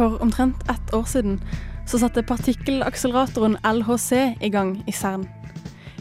For 0.00 0.16
omtrent 0.22 0.70
ett 0.70 0.94
år 0.94 1.04
siden 1.04 1.34
så 1.86 1.98
satte 2.00 2.22
partikkelakseleratoren 2.24 3.58
LHC 3.60 4.12
i 4.40 4.48
gang 4.48 4.78
i 4.88 4.92
CERN. 4.96 5.26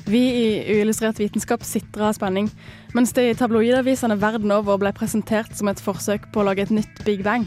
Vi 0.08 0.22
i 0.40 0.46
Uillustrert 0.72 1.20
vitenskap 1.20 1.66
sitter 1.68 2.06
av 2.08 2.16
spenning, 2.16 2.48
mens 2.96 3.12
det 3.12 3.26
i 3.28 3.36
tabloidavisene 3.36 4.16
verden 4.22 4.56
over 4.56 4.80
ble 4.80 4.94
presentert 4.96 5.52
som 5.60 5.68
et 5.68 5.84
forsøk 5.84 6.30
på 6.32 6.40
å 6.40 6.48
lage 6.48 6.64
et 6.64 6.72
nytt 6.72 7.04
Big 7.04 7.26
Bang. 7.28 7.44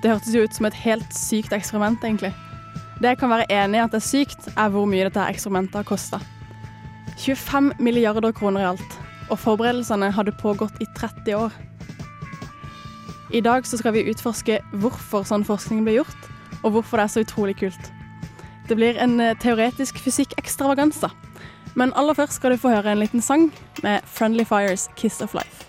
Det 0.00 0.14
hørtes 0.14 0.32
jo 0.32 0.46
ut 0.48 0.56
som 0.56 0.70
et 0.70 0.80
helt 0.80 1.12
sykt 1.12 1.52
eksperiment, 1.52 2.00
egentlig. 2.08 2.32
Det 3.02 3.12
jeg 3.12 3.20
kan 3.20 3.34
være 3.36 3.52
enig 3.52 3.82
i 3.82 3.84
at 3.84 3.92
det 3.92 4.00
er 4.00 4.08
sykt, 4.08 4.48
er 4.56 4.72
hvor 4.72 4.88
mye 4.88 5.10
dette 5.10 5.28
eksperimentet 5.28 5.82
har 5.82 5.90
kosta. 5.92 6.24
25 7.20 7.74
milliarder 7.84 8.32
kroner 8.32 8.64
i 8.64 8.70
alt, 8.72 9.00
og 9.28 9.44
forberedelsene 9.44 10.08
hadde 10.16 10.40
pågått 10.40 10.80
i 10.80 10.88
30 10.96 11.36
år. 11.36 11.52
I 13.32 13.40
dag 13.40 13.66
så 13.66 13.78
skal 13.78 13.92
vi 13.94 14.08
utforske 14.10 14.56
hvorfor 14.82 15.22
sånn 15.22 15.44
forskning 15.46 15.84
ble 15.86 16.00
gjort, 16.00 16.24
og 16.66 16.72
hvorfor 16.74 16.98
det 16.98 17.04
er 17.04 17.12
så 17.12 17.22
utrolig 17.22 17.54
kult. 17.60 17.90
Det 18.66 18.74
blir 18.74 18.98
en 18.98 19.20
eh, 19.22 19.36
teoretisk 19.38 20.00
fysikk-ekstravaganza. 20.02 21.12
Men 21.78 21.94
aller 21.94 22.18
først 22.18 22.40
skal 22.40 22.56
du 22.56 22.58
få 22.58 22.72
høre 22.74 22.90
en 22.90 22.98
liten 22.98 23.22
sang 23.22 23.46
med 23.86 24.02
Friendly 24.02 24.42
Fires 24.42 24.88
'Kiss 24.98 25.22
of 25.22 25.38
Life'. 25.38 25.62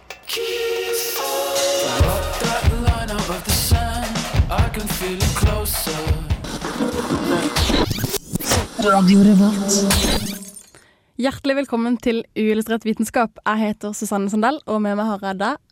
Hjertelig 11.22 11.56
velkommen 11.62 11.98
til 12.02 12.24
Uillustrert 12.34 12.90
vitenskap. 12.90 13.38
Jeg 13.46 13.58
heter 13.68 13.94
Susanne 13.94 14.34
Sandell, 14.34 14.58
og 14.66 14.82
med 14.82 14.98
meg 14.98 15.06
har 15.06 15.30
jeg 15.30 15.38
deg 15.46 15.71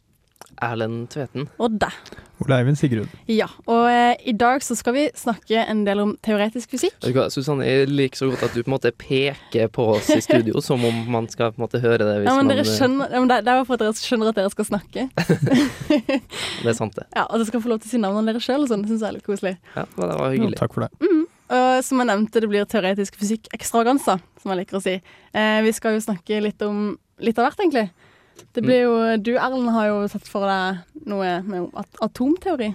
Erlend 0.64 1.08
Tveten. 1.14 1.48
og 1.60 1.78
deg. 1.80 1.94
Ole 2.40 2.56
Eivind 2.62 2.78
Sigrud. 2.80 3.12
Ja, 3.32 3.48
og 3.68 3.88
eh, 3.92 4.16
i 4.28 4.34
dag 4.36 4.64
så 4.64 4.76
skal 4.80 4.96
vi 4.96 5.06
snakke 5.16 5.60
en 5.60 5.82
del 5.88 6.00
om 6.04 6.14
teoretisk 6.24 6.72
fysikk. 6.72 6.96
Vet 7.04 7.12
du 7.12 7.18
hva, 7.20 7.26
Susanne, 7.32 7.68
jeg 7.68 7.90
liker 7.92 8.22
så 8.22 8.30
godt 8.32 8.46
at 8.48 8.56
du 8.56 8.62
på 8.64 8.70
en 8.72 8.76
måte 8.78 8.92
peker 8.96 9.68
på 9.76 9.86
oss 9.98 10.10
i 10.16 10.22
studio 10.24 10.62
som 10.66 10.84
om 10.88 11.02
man 11.12 11.28
skal 11.32 11.52
på 11.52 11.60
en 11.60 11.66
måte 11.68 11.82
høre 11.84 12.00
det. 12.00 12.16
Hvis 12.22 12.30
Ja, 12.32 12.36
men 12.40 12.52
man, 12.52 12.64
skjønner, 12.68 13.12
ja, 13.12 13.24
men 13.24 13.32
det, 13.32 13.40
det 13.48 13.54
er 13.54 13.60
jo 13.62 13.68
for 13.68 13.80
at 13.80 13.84
dere 13.84 14.00
skjønner 14.00 14.32
at 14.32 14.40
dere 14.40 14.54
skal 14.56 14.70
snakke. 14.72 15.08
Det 16.60 16.68
er 16.68 16.76
sant, 16.76 16.96
det. 16.96 17.06
Ja, 17.16 17.24
Og 17.30 17.40
dere 17.40 17.48
skal 17.48 17.62
få 17.64 17.72
lov 17.72 17.80
til 17.82 17.90
å 17.90 17.92
si 17.94 18.00
navnene 18.02 18.34
deres 18.34 18.46
sjøl, 18.46 18.66
sånn. 18.68 18.84
Det 18.84 18.92
syns 18.92 19.04
jeg 19.04 19.10
er 19.10 19.16
litt 19.16 19.28
koselig. 19.28 19.56
Ja, 19.76 19.86
det 19.96 20.08
var 20.10 20.36
Ja, 20.36 20.50
takk 20.60 20.76
for 20.76 20.86
det. 20.86 20.92
Og 21.50 21.84
som 21.86 22.02
jeg 22.02 22.10
nevnte, 22.12 22.44
det 22.44 22.50
blir 22.52 22.68
teoretisk 22.70 23.16
fysikk-ekstravaganza, 23.18 24.20
som 24.42 24.52
jeg 24.54 24.60
liker 24.62 24.78
å 24.78 24.84
si. 24.84 25.00
Eh, 25.34 25.60
vi 25.66 25.72
skal 25.74 25.96
jo 25.96 26.04
snakke 26.06 26.44
litt 26.46 26.62
om 26.68 26.92
litt 27.26 27.40
av 27.42 27.48
hvert, 27.48 27.64
egentlig. 27.64 27.88
Det 28.56 28.64
blir 28.66 28.84
jo, 28.86 28.94
Du 29.22 29.34
Erlend 29.38 29.72
har 29.76 29.90
jo 29.92 30.04
sett 30.12 30.28
for 30.30 30.48
deg 30.50 31.08
noe 31.10 31.40
med 31.48 31.74
at 31.80 32.04
atomteori. 32.06 32.74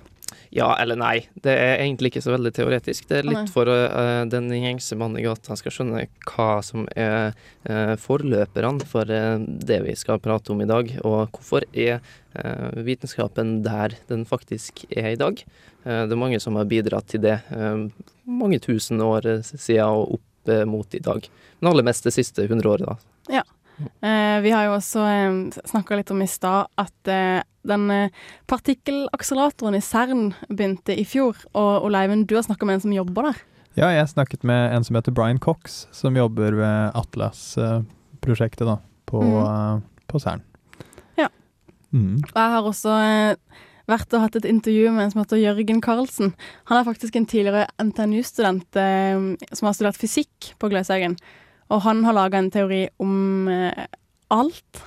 Ja 0.54 0.68
eller 0.78 0.94
nei. 0.98 1.26
Det 1.34 1.50
er 1.50 1.80
egentlig 1.82 2.12
ikke 2.12 2.22
så 2.22 2.30
veldig 2.34 2.52
teoretisk. 2.54 3.08
Det 3.10 3.16
er 3.18 3.26
litt 3.26 3.50
for 3.50 3.66
uh, 3.66 4.22
den 4.30 4.46
gjengse 4.54 4.94
mann 4.98 5.16
i 5.18 5.24
gata 5.24 5.56
skal 5.58 5.74
skjønne 5.74 6.04
hva 6.30 6.48
som 6.62 6.86
er 6.94 7.32
uh, 7.66 7.94
forløperne 7.98 8.86
for 8.86 9.10
uh, 9.10 9.34
det 9.42 9.80
vi 9.82 9.96
skal 9.98 10.22
prate 10.22 10.54
om 10.54 10.62
i 10.62 10.68
dag, 10.70 10.92
og 11.02 11.34
hvorfor 11.34 11.66
er 11.72 12.04
vitenskapen 12.82 13.60
der 13.62 13.92
den 14.08 14.24
faktisk 14.26 14.80
er 14.90 15.12
i 15.12 15.18
dag. 15.18 15.38
Det 15.84 16.16
er 16.16 16.18
mange 16.18 16.40
som 16.42 16.56
har 16.58 16.66
bidratt 16.66 17.06
til 17.12 17.22
det 17.22 17.36
mange 18.26 18.58
tusen 18.58 18.98
år 19.06 19.28
siden 19.46 19.86
og 19.86 20.16
opp 20.16 20.50
mot 20.66 20.96
i 20.98 21.02
dag. 21.04 21.28
Men 21.60 21.70
aller 21.70 21.86
mest 21.86 22.08
det 22.08 22.16
siste 22.16 22.48
hundre 22.50 22.74
da. 22.82 22.96
da. 23.30 23.44
Eh, 23.80 24.36
vi 24.44 24.52
har 24.54 24.68
jo 24.68 24.76
også 24.76 25.02
eh, 25.08 25.64
snakka 25.66 25.98
litt 25.98 26.12
om 26.14 26.22
i 26.22 26.28
stad 26.30 26.70
at 26.80 27.10
eh, 27.10 27.40
den 27.66 27.88
eh, 27.90 28.12
partikkelakseleratoren 28.50 29.78
i 29.78 29.82
CERN 29.82 30.28
begynte 30.48 30.94
i 30.94 31.06
fjor. 31.08 31.40
Og 31.56 31.88
Oleiven, 31.88 32.26
du 32.28 32.36
har 32.38 32.46
snakka 32.46 32.68
med 32.68 32.78
en 32.78 32.86
som 32.86 32.94
jobber 32.94 33.30
der. 33.30 33.42
Ja, 33.74 33.90
jeg 33.90 34.06
snakket 34.12 34.44
med 34.46 34.70
en 34.70 34.84
som 34.86 34.94
heter 34.94 35.14
Brian 35.14 35.40
Cox, 35.42 35.84
som 35.90 36.14
jobber 36.14 36.54
ved 36.54 36.94
Atlas-prosjektet 36.94 38.68
da, 38.68 38.78
på, 39.10 39.22
mm. 39.22 39.38
eh, 39.42 39.78
på 40.10 40.20
CERN. 40.22 40.44
Ja. 41.18 41.30
Mm. 41.90 42.20
Og 42.22 42.36
jeg 42.38 42.52
har 42.54 42.68
også 42.70 42.98
eh, 43.02 43.62
vært 43.90 44.14
og 44.14 44.22
hatt 44.22 44.38
et 44.38 44.46
intervju 44.48 44.92
med 44.94 45.06
en 45.06 45.14
som 45.14 45.24
heter 45.24 45.42
Jørgen 45.42 45.82
Karlsen. 45.84 46.34
Han 46.70 46.78
er 46.78 46.86
faktisk 46.86 47.18
en 47.18 47.26
tidligere 47.26 47.66
NTNU-student 47.82 48.78
eh, 48.78 49.26
som 49.50 49.68
har 49.70 49.74
studert 49.76 49.98
fysikk 49.98 50.54
på 50.60 50.70
Gløshaugen. 50.70 51.18
Og 51.70 51.80
han 51.86 52.04
har 52.04 52.12
laga 52.16 52.38
en 52.38 52.50
teori 52.52 52.88
om 53.00 53.48
eh, 53.48 53.86
alt. 54.30 54.82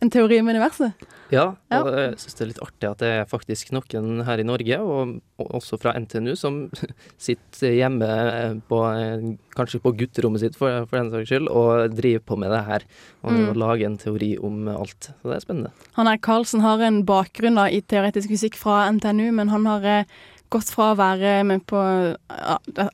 En 0.00 0.10
teori 0.12 0.38
om 0.40 0.48
universet. 0.48 0.92
Ja, 1.30 1.54
Ja. 1.70 1.78
og 1.84 1.92
jeg 1.94 2.14
syns 2.18 2.34
det 2.34 2.42
er 2.42 2.48
litt 2.50 2.62
artig 2.64 2.86
at 2.90 2.98
det 2.98 3.08
er 3.20 3.26
faktisk 3.30 3.68
noen 3.70 4.24
her 4.26 4.40
i 4.42 4.46
Norge, 4.48 4.78
og, 4.82 5.20
og 5.38 5.50
også 5.60 5.78
fra 5.78 5.92
NTNU, 5.94 6.32
som 6.34 6.56
sitter 7.22 7.76
hjemme 7.76 8.08
på, 8.66 8.80
kanskje 9.54 9.78
på 9.84 9.92
gutterommet 10.00 10.42
sitt 10.42 10.56
for, 10.58 10.86
for 10.90 10.98
den 10.98 11.12
saks 11.12 11.28
skyld, 11.30 11.46
og 11.52 11.94
driver 11.94 12.24
på 12.32 12.38
med 12.42 12.50
det 12.50 12.64
her. 12.66 12.86
Og 13.22 13.30
Mm. 13.36 13.52
lager 13.62 13.86
en 13.86 13.98
teori 14.00 14.32
om 14.42 14.66
alt. 14.72 15.12
Så 15.22 15.30
det 15.30 15.36
er 15.36 15.44
spennende. 15.46 15.70
Han 16.00 16.08
er 16.10 16.18
Karlsen 16.18 16.64
har 16.66 16.80
en 16.82 17.04
bakgrunn 17.06 17.54
da, 17.60 17.68
i 17.70 17.80
teoretisk 17.80 18.28
fysikk 18.32 18.56
fra 18.58 18.88
NTNU, 18.90 19.30
men 19.32 19.48
han 19.54 19.66
har 19.70 19.84
eh, 19.86 20.04
gått 20.50 20.70
fra 20.74 20.90
å 20.90 20.98
være 20.98 21.40
med 21.46 21.62
på 21.70 21.78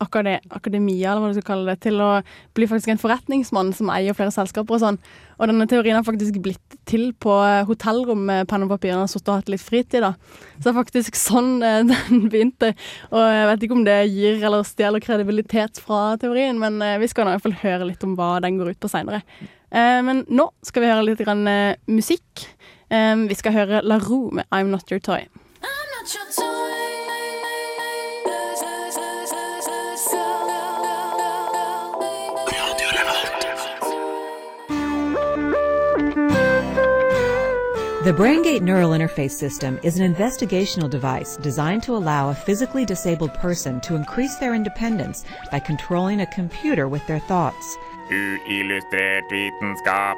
akade, 0.04 0.36
akademia, 0.52 1.12
eller 1.12 1.22
hva 1.22 1.30
du 1.30 1.38
skal 1.38 1.48
kalle 1.54 1.72
det, 1.72 1.80
til 1.86 2.00
å 2.04 2.10
bli 2.56 2.68
faktisk 2.68 2.92
en 2.92 3.00
forretningsmann 3.00 3.72
som 3.76 3.90
eier 3.94 4.16
flere 4.16 4.34
selskaper 4.34 4.76
og 4.76 4.82
sånn. 4.82 4.98
Og 5.36 5.50
denne 5.50 5.66
teorien 5.68 5.96
har 5.96 6.04
faktisk 6.04 6.38
blitt 6.44 6.76
til 6.88 7.10
på 7.20 7.32
eh, 7.44 7.64
hotellrom 7.68 8.22
med 8.28 8.48
penn 8.48 8.64
og 8.64 8.72
papir. 8.72 8.94
og 8.96 9.08
sittet 9.12 9.32
og 9.32 9.40
hatt 9.40 9.52
litt 9.52 9.64
fritid, 9.64 10.04
da. 10.04 10.14
Så 10.56 10.66
det 10.66 10.72
er 10.72 10.78
faktisk 10.78 11.18
sånn 11.20 11.50
eh, 11.64 11.82
den 11.90 12.28
begynte. 12.32 12.72
Og 13.10 13.20
jeg 13.20 13.50
vet 13.50 13.66
ikke 13.66 13.78
om 13.78 13.86
det 13.88 13.98
gir 14.12 14.40
eller 14.40 14.68
stjeler 14.68 15.04
kredibilitet 15.04 15.80
fra 15.82 16.16
teorien, 16.20 16.60
men 16.60 16.80
eh, 16.84 16.98
vi 17.02 17.10
skal 17.12 17.28
i 17.28 17.36
hvert 17.36 17.46
fall 17.48 17.60
høre 17.64 17.90
litt 17.92 18.04
om 18.06 18.16
hva 18.18 18.36
den 18.44 18.60
går 18.60 18.74
ut 18.74 18.82
på 18.82 18.92
seinere. 18.92 19.24
Men 19.76 20.22
nå 20.30 20.44
skal 20.64 20.84
vi 20.84 20.88
høre 20.88 21.04
litt 21.04 21.20
grann, 21.26 21.42
musikk. 21.90 22.46
Vi 22.88 23.36
skal 23.36 23.56
høre 23.58 23.82
La 23.84 23.98
Roux 23.98 24.30
med 24.38 24.46
I'm 24.54 24.70
Not 24.72 24.94
Your 24.94 25.02
Toy. 25.02 25.26
I'm 25.58 25.90
Not 25.98 26.14
Your 26.14 26.30
Toy. 26.30 26.65
The 38.06 38.12
BrainGate 38.12 38.62
Neural 38.62 38.90
Interface 38.90 39.32
System 39.32 39.80
is 39.82 39.98
an 39.98 40.14
investigational 40.14 40.88
device 40.88 41.36
designed 41.42 41.82
to 41.82 41.96
allow 41.96 42.30
a 42.30 42.34
physically 42.34 42.84
disabled 42.84 43.34
person 43.34 43.80
to 43.80 43.96
increase 43.96 44.36
their 44.36 44.54
independence 44.54 45.24
by 45.50 45.58
controlling 45.58 46.20
a 46.20 46.26
computer 46.26 46.86
with 46.86 47.04
their 47.08 47.18
thoughts. 47.18 47.76
Uillustrert 48.12 49.26
vitenskap. 49.32 50.16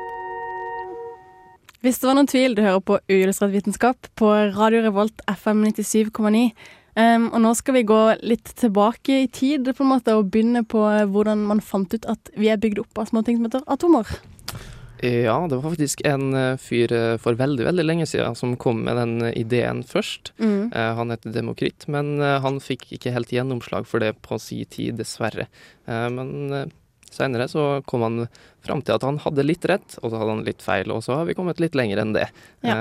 Hvis 1.81 1.99
det 1.99 2.11
var 2.11 2.21
noen 2.21 2.29
tvil, 2.29 2.59
du 2.59 2.61
hører 2.61 2.85
på 2.85 3.01
Uillustrert 3.09 3.57
vitenskap 3.57 4.13
på 4.21 4.37
Radio 4.61 4.85
Revolt 4.85 5.25
FM 5.25 5.65
97,9. 5.73 6.47
Um, 6.93 7.31
og 7.33 7.41
nå 7.41 7.55
skal 7.57 7.81
vi 7.81 7.89
gå 7.89 8.03
litt 8.21 8.53
tilbake 8.61 9.23
i 9.23 9.29
tid 9.33 9.65
på 9.65 9.87
en 9.87 9.95
måte, 9.97 10.13
og 10.13 10.29
begynne 10.29 10.61
på 10.69 10.85
hvordan 11.09 11.49
man 11.49 11.65
fant 11.65 11.97
ut 11.97 12.05
at 12.05 12.37
vi 12.37 12.53
er 12.53 12.61
bygd 12.61 12.85
opp 12.85 13.01
av 13.01 13.09
små 13.09 13.25
ting 13.25 13.41
som 13.41 13.49
heter 13.49 13.65
atomer. 13.65 14.19
Ja, 15.01 15.47
det 15.49 15.57
var 15.57 15.71
faktisk 15.71 16.01
en 16.05 16.35
eh, 16.35 16.57
fyr 16.59 16.93
eh, 16.93 17.17
for 17.23 17.39
veldig, 17.39 17.65
veldig 17.69 17.85
lenge 17.85 18.07
siden 18.07 18.35
som 18.39 18.57
kom 18.59 18.81
med 18.87 18.99
den 18.99 19.23
eh, 19.29 19.37
ideen 19.39 19.85
først. 19.87 20.33
Mm. 20.43 20.73
Han 20.75 21.15
heter 21.15 21.33
Demokrit, 21.33 21.87
men 21.87 22.19
han 22.21 22.59
fikk 22.63 22.89
ikke 22.97 23.13
helt 23.15 23.33
gjennomslag 23.33 23.87
for 23.89 24.03
det 24.03 24.15
på 24.25 24.39
si 24.43 24.65
tid, 24.69 24.99
dessverre. 24.99 25.47
Men 25.87 26.71
seinere 27.09 27.47
så 27.49 27.81
kom 27.89 28.05
han 28.05 28.19
fram 28.67 28.83
til 28.83 28.97
at 28.99 29.07
han 29.07 29.21
hadde 29.23 29.47
litt 29.47 29.65
rett, 29.71 29.97
og 30.03 30.11
så 30.11 30.21
hadde 30.21 30.35
han 30.35 30.45
litt 30.47 30.65
feil, 30.65 30.93
og 30.93 31.03
så 31.07 31.21
har 31.21 31.29
vi 31.29 31.37
kommet 31.39 31.63
litt 31.63 31.79
lenger 31.79 32.03
enn 32.03 32.15
det. 32.17 32.27
Ja. 32.67 32.77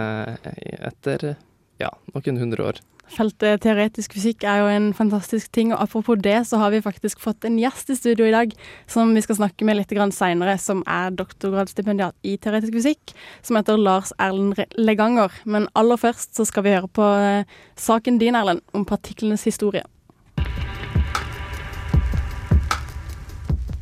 Etter 0.90 1.36
Ja, 1.82 1.94
noen 2.16 2.42
hundre 2.42 2.72
år. 2.72 2.82
Feltet 3.08 3.62
teoretisk 3.64 4.18
fysikk 4.18 4.44
er 4.44 4.60
jo 4.62 4.68
en 4.68 4.90
fantastisk 4.96 5.48
ting, 5.56 5.72
og 5.72 5.80
apropos 5.80 6.20
det, 6.20 6.36
så 6.50 6.60
har 6.60 6.74
vi 6.74 6.84
faktisk 6.84 7.22
fått 7.24 7.48
en 7.48 7.56
gjest 7.60 7.90
i 7.94 7.96
studio 7.96 8.28
i 8.28 8.34
dag 8.36 8.52
som 8.92 9.14
vi 9.16 9.24
skal 9.24 9.40
snakke 9.40 9.68
med 9.68 9.80
litt 9.80 9.96
seinere, 10.14 10.58
som 10.60 10.84
er 10.84 11.16
doktorgradsstipendiat 11.16 12.16
i 12.28 12.36
teoretisk 12.38 12.76
fysikk, 12.76 13.16
som 13.42 13.56
heter 13.56 13.80
Lars 13.80 14.12
Erlend 14.20 14.60
Leganger. 14.76 15.32
Men 15.46 15.70
aller 15.74 15.98
først 15.98 16.36
så 16.36 16.46
skal 16.46 16.68
vi 16.68 16.76
høre 16.76 16.92
på 16.92 17.08
eh, 17.16 17.48
saken 17.80 18.20
din, 18.20 18.36
Erlend, 18.36 18.62
om 18.74 18.86
partiklenes 18.86 19.48
historie. 19.48 19.88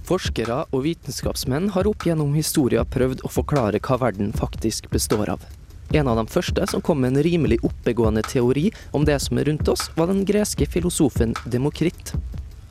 Forskere 0.06 0.68
og 0.70 0.84
vitenskapsmenn 0.86 1.72
har 1.74 1.90
opp 1.90 2.06
gjennom 2.06 2.38
historien 2.38 2.86
prøvd 2.86 3.26
å 3.26 3.32
forklare 3.34 3.82
hva 3.82 3.98
verden 4.06 4.36
faktisk 4.38 4.92
består 4.94 5.34
av. 5.34 5.48
En 5.94 6.08
av 6.08 6.18
de 6.18 6.26
første 6.28 6.66
som 6.68 6.82
kom 6.82 7.02
med 7.02 7.14
en 7.14 7.24
rimelig 7.24 7.60
oppegående 7.64 8.24
teori 8.26 8.72
om 8.92 9.06
det 9.06 9.20
som 9.24 9.38
er 9.38 9.50
rundt 9.50 9.68
oss, 9.68 9.90
var 9.96 10.08
den 10.08 10.26
greske 10.26 10.66
filosofen 10.66 11.36
Demokrit. 11.46 12.14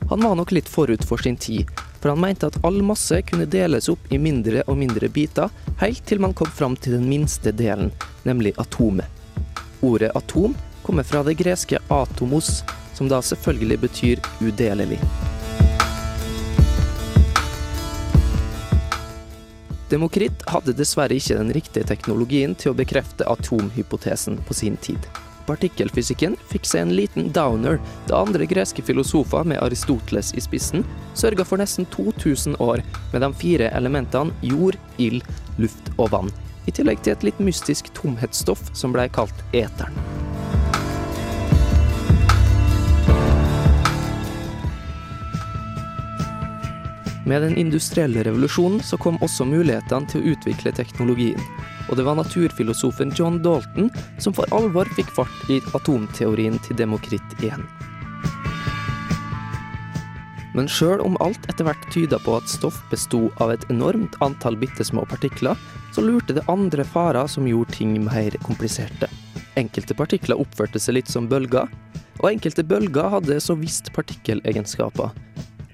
Han 0.09 0.21
var 0.21 0.35
nok 0.35 0.51
litt 0.51 0.69
forut 0.69 1.03
for 1.03 1.17
sin 1.17 1.37
tid, 1.37 1.71
for 1.99 2.13
han 2.13 2.21
mente 2.21 2.45
at 2.45 2.59
all 2.65 2.81
masse 2.85 3.21
kunne 3.25 3.47
deles 3.49 3.89
opp 3.89 4.11
i 4.13 4.19
mindre 4.21 4.61
og 4.69 4.77
mindre 4.77 5.09
biter, 5.09 5.49
helt 5.81 6.05
til 6.05 6.21
man 6.21 6.35
kom 6.37 6.51
fram 6.53 6.77
til 6.77 6.99
den 6.99 7.07
minste 7.09 7.55
delen, 7.55 7.89
nemlig 8.23 8.53
atomet. 8.61 9.09
Ordet 9.81 10.13
atom 10.15 10.53
kommer 10.85 11.03
fra 11.03 11.23
det 11.25 11.39
greske 11.41 11.81
atomos, 11.89 12.61
som 12.93 13.09
da 13.09 13.21
selvfølgelig 13.25 13.79
betyr 13.87 14.21
udelelig. 14.45 15.01
Demokrit 19.95 20.41
hadde 20.51 20.73
dessverre 20.75 21.15
ikke 21.15 21.37
den 21.37 21.53
riktige 21.55 21.87
teknologien 21.87 22.51
til 22.59 22.73
å 22.73 22.75
bekrefte 22.75 23.23
atomhypotesen 23.31 24.41
på 24.43 24.57
sin 24.57 24.75
tid. 24.83 24.99
Partikkelfysikken 25.47 26.35
fikk 26.49 26.67
seg 26.67 26.83
en 26.83 26.91
liten 26.97 27.29
downer 27.31 27.79
da 28.09 28.19
andre 28.25 28.47
greske 28.49 28.83
filosofer 28.83 29.47
med 29.47 29.61
Aristoteles 29.63 30.33
i 30.35 30.43
spissen 30.43 30.83
sørga 31.15 31.47
for 31.47 31.63
nesten 31.63 31.87
2000 31.95 32.59
år 32.59 32.83
med 33.13 33.23
de 33.23 33.31
fire 33.39 33.71
elementene 33.77 34.35
jord, 34.43 34.75
ild, 34.99 35.23
luft 35.63 35.93
og 35.95 36.11
vann, 36.17 36.35
i 36.67 36.75
tillegg 36.75 36.99
til 37.05 37.15
et 37.15 37.27
litt 37.29 37.39
mystisk 37.39 37.93
tomhetsstoff 37.95 38.67
som 38.75 38.91
blei 38.91 39.07
kalt 39.15 39.47
eteren. 39.55 40.24
Med 47.25 47.41
den 47.41 47.55
industrielle 47.57 48.23
revolusjonen 48.23 48.83
så 48.85 48.97
kom 49.01 49.17
også 49.25 49.47
mulighetene 49.49 50.05
til 50.11 50.21
å 50.21 50.35
utvikle 50.35 50.73
teknologien. 50.77 51.41
Og 51.89 51.97
det 51.97 52.05
var 52.05 52.19
naturfilosofen 52.19 53.13
John 53.17 53.39
Dalton 53.41 53.89
som 54.21 54.33
for 54.37 54.45
alvor 54.53 54.89
fikk 54.93 55.09
fart 55.15 55.49
i 55.49 55.57
atomteorien 55.73 56.59
til 56.67 56.77
Demokrit 56.77 57.39
igjen. 57.39 57.65
Men 60.55 60.69
sjøl 60.71 61.01
om 61.03 61.17
alt 61.19 61.49
etter 61.51 61.67
hvert 61.67 61.87
tyda 61.91 62.19
på 62.23 62.37
at 62.37 62.47
stoff 62.47 62.77
besto 62.91 63.25
av 63.43 63.51
et 63.55 63.65
enormt 63.73 64.13
antall 64.23 64.55
bitte 64.55 64.85
små 64.87 65.03
partikler, 65.09 65.57
så 65.91 66.05
lurte 66.05 66.37
det 66.37 66.45
andre 66.51 66.85
farer 66.87 67.27
som 67.27 67.49
gjorde 67.49 67.75
ting 67.75 67.97
mer 68.05 68.37
kompliserte. 68.45 69.09
Enkelte 69.59 69.97
partikler 69.97 70.39
oppførte 70.39 70.79
seg 70.79 70.99
litt 70.99 71.11
som 71.11 71.27
bølger, 71.31 71.67
og 72.21 72.29
enkelte 72.29 72.63
bølger 72.63 73.11
hadde 73.17 73.41
så 73.43 73.57
visst 73.59 73.91
partikkelegenskaper. 73.97 75.11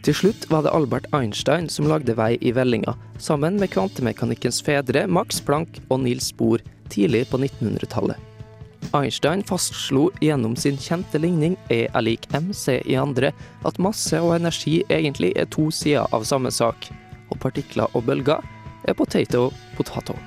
Til 0.01 0.15
slutt 0.17 0.47
var 0.49 0.63
det 0.65 0.71
Albert 0.73 1.05
Einstein 1.13 1.67
som 1.69 1.85
lagde 1.85 2.15
vei 2.17 2.33
i 2.41 2.49
vellinga, 2.57 2.95
sammen 3.21 3.59
med 3.61 3.69
kvantemekanikkens 3.69 4.57
fedre 4.65 5.03
Max 5.05 5.37
Planck 5.45 5.77
og 5.93 6.01
Niels 6.01 6.31
Bohr 6.33 6.63
tidlig 6.89 7.27
på 7.29 7.37
1900-tallet. 7.37 8.17
Einstein 8.97 9.45
fastslo 9.45 10.07
gjennom 10.19 10.57
sin 10.57 10.79
kjente 10.81 11.21
ligning 11.21 11.53
E 11.69 11.85
er 11.85 12.03
lik 12.03 12.25
mc 12.33 12.79
i 12.81 12.97
andre 12.97 13.29
at 13.63 13.77
masse 13.77 14.17
og 14.17 14.33
energi 14.39 14.81
egentlig 14.89 15.35
er 15.37 15.47
to 15.53 15.69
sider 15.69 16.09
av 16.09 16.25
samme 16.25 16.49
sak, 16.49 16.89
og 17.29 17.37
partikler 17.45 17.93
og 17.93 18.09
bølger 18.09 18.41
er 18.89 18.97
potato 18.97 19.51
potato. 19.77 20.17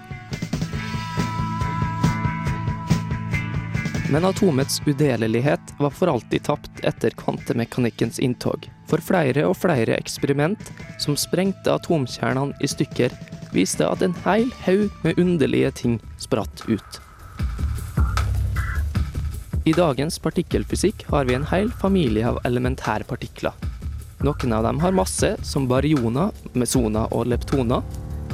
Men 4.12 4.24
atomets 4.24 4.82
udelelighet 4.86 5.60
var 5.78 5.90
for 5.90 6.12
alltid 6.12 6.42
tapt 6.44 6.84
etter 6.84 7.10
kvantemekanikkens 7.10 8.18
inntog. 8.18 8.68
For 8.90 9.00
flere 9.00 9.46
og 9.48 9.56
flere 9.56 9.96
eksperiment 9.96 10.60
som 11.00 11.16
sprengte 11.16 11.72
atomkjernene 11.72 12.52
i 12.60 12.68
stykker, 12.68 13.14
viste 13.54 13.86
at 13.88 14.02
en 14.04 14.16
hel 14.26 14.50
haug 14.66 14.90
med 15.06 15.18
underlige 15.18 15.70
ting 15.80 15.96
spratt 16.20 16.66
ut. 16.68 17.00
I 19.64 19.72
dagens 19.72 20.18
partikkelfysikk 20.20 21.06
har 21.08 21.24
vi 21.24 21.38
en 21.38 21.46
hel 21.48 21.70
familie 21.80 22.28
av 22.28 22.42
elementærpartikler. 22.44 23.54
Noen 24.24 24.52
av 24.52 24.66
dem 24.66 24.80
har 24.84 24.92
masse, 24.92 25.30
som 25.40 25.68
barioner, 25.68 26.34
mesoner 26.52 27.08
og 27.16 27.30
leptoner, 27.32 27.80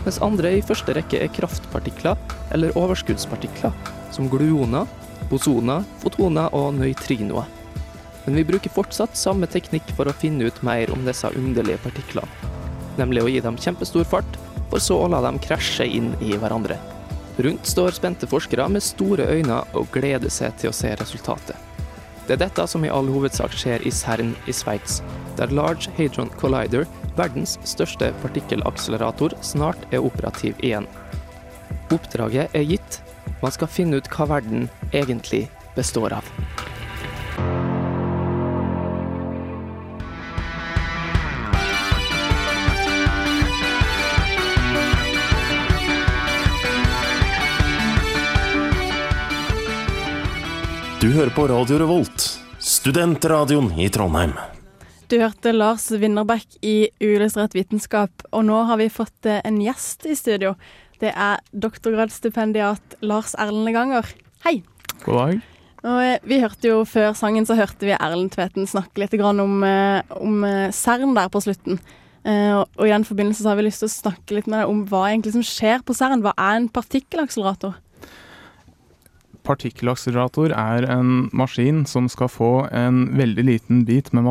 mens 0.03 0.19
andre 0.25 0.57
i 0.59 0.65
første 0.65 0.97
rekke 0.97 1.21
er 1.23 1.31
kraftpartikler 1.37 2.19
eller 2.51 2.75
overskuddspartikler, 2.79 3.71
som 4.11 4.27
gluoner, 4.33 4.91
bosoner, 5.31 5.85
fotoner 6.03 6.55
og 6.57 6.73
nøytrinoer. 6.79 7.49
Men 8.25 8.37
vi 8.37 8.47
bruker 8.47 8.73
fortsatt 8.73 9.17
samme 9.17 9.49
teknikk 9.51 9.93
for 9.97 10.09
å 10.09 10.17
finne 10.17 10.49
ut 10.49 10.63
mer 10.67 10.93
om 10.95 11.05
disse 11.07 11.29
underlige 11.37 11.81
partiklene. 11.85 12.51
Nemlig 13.01 13.25
å 13.25 13.31
gi 13.33 13.41
dem 13.45 13.59
kjempestor 13.61 14.05
fart, 14.09 14.39
for 14.71 14.83
så 14.83 14.99
å 15.03 15.09
la 15.11 15.23
dem 15.25 15.41
krasje 15.43 15.87
inn 15.87 16.13
i 16.23 16.37
hverandre. 16.39 16.77
Rundt 17.41 17.67
står 17.67 17.97
spente 17.97 18.29
forskere 18.29 18.69
med 18.69 18.85
store 18.85 19.27
øyne 19.33 19.63
og 19.75 19.89
gleder 19.95 20.31
seg 20.33 20.57
til 20.61 20.71
å 20.71 20.77
se 20.77 20.93
resultatet. 21.01 21.57
Det 22.27 22.37
er 22.37 22.43
dette 22.45 22.67
som 22.69 22.85
i 22.85 22.91
all 22.93 23.09
hovedsak 23.11 23.55
skjer 23.57 23.83
i 23.87 23.91
CERN 23.91 24.35
i 24.47 24.55
Sveits, 24.55 25.01
der 25.39 25.51
Large 25.57 25.91
Hadron 25.97 26.31
Collider, 26.39 26.85
verdens 27.17 27.57
største 27.67 28.13
partikkelakselerator, 28.23 29.35
snart 29.43 29.81
er 29.91 30.05
operativ 30.05 30.61
igjen. 30.63 30.87
Oppdraget 31.91 32.55
er 32.55 32.69
gitt, 32.69 33.01
man 33.43 33.55
skal 33.55 33.71
finne 33.71 34.01
ut 34.01 34.11
hva 34.13 34.27
verden 34.37 34.69
egentlig 34.93 35.47
består 35.77 36.19
av. 36.19 36.27
Du 51.01 51.09
hører 51.15 51.31
på 51.33 51.47
Radio 51.49 51.79
Revolt, 51.81 52.25
studentradioen 52.61 53.71
i 53.81 53.89
Trondheim. 53.89 54.35
Du 55.09 55.17
hørte 55.19 55.51
Lars 55.53 55.89
Winnerbæk 55.91 56.59
i 56.63 56.91
Uillustrert 57.01 57.57
vitenskap, 57.57 58.23
og 58.31 58.45
nå 58.47 58.59
har 58.69 58.77
vi 58.79 58.91
fått 58.93 59.27
eh, 59.27 59.41
en 59.49 59.57
gjest 59.65 60.05
i 60.07 60.15
studio. 60.15 60.53
Det 61.01 61.13
er 61.17 61.41
doktorgradsstipendiat 61.57 62.99
Lars 63.01 63.33
Erlend 63.41 63.73
Ganger. 63.73 64.09
Hei. 64.45 64.61
God 65.07 65.17
dag. 65.17 65.39
Og 65.81 66.01
eh, 66.05 66.27
vi 66.29 66.41
hørte 66.43 66.69
jo 66.69 66.83
Før 66.85 67.15
sangen 67.17 67.47
så 67.49 67.57
hørte 67.57 67.89
vi 67.89 67.95
Erlend 67.97 68.35
Tveten 68.35 68.69
snakke 68.69 69.01
litt 69.01 69.15
om, 69.17 69.63
eh, 69.65 70.03
om 70.13 70.45
CERN 70.77 71.17
der 71.17 71.33
på 71.33 71.41
slutten. 71.41 71.81
Og 72.21 72.83
i 72.85 72.91
den 72.93 73.07
forbindelse 73.09 73.41
så 73.41 73.49
har 73.49 73.57
vi 73.57 73.63
lyst 73.65 73.81
til 73.81 73.89
å 73.89 73.95
snakke 73.95 74.35
litt 74.37 74.47
med 74.47 74.61
deg 74.61 74.69
om 74.69 74.83
hva 74.91 75.07
egentlig 75.09 75.33
som 75.33 75.45
skjer 75.47 75.81
på 75.81 75.95
CERN. 75.97 76.21
Hva 76.21 76.35
er 76.37 76.59
en 76.59 76.67
partikkelakselerator? 76.69 77.79
Partikkelakselerator 79.51 80.55
er 80.55 80.87
en 80.95 81.29
maskin 81.37 81.83
som 81.89 82.07
skal 82.11 82.31
få 82.31 82.51
en 82.77 83.03
veldig 83.19 83.45
liten 83.49 83.85
bit 83.89 84.13
med 84.15 84.31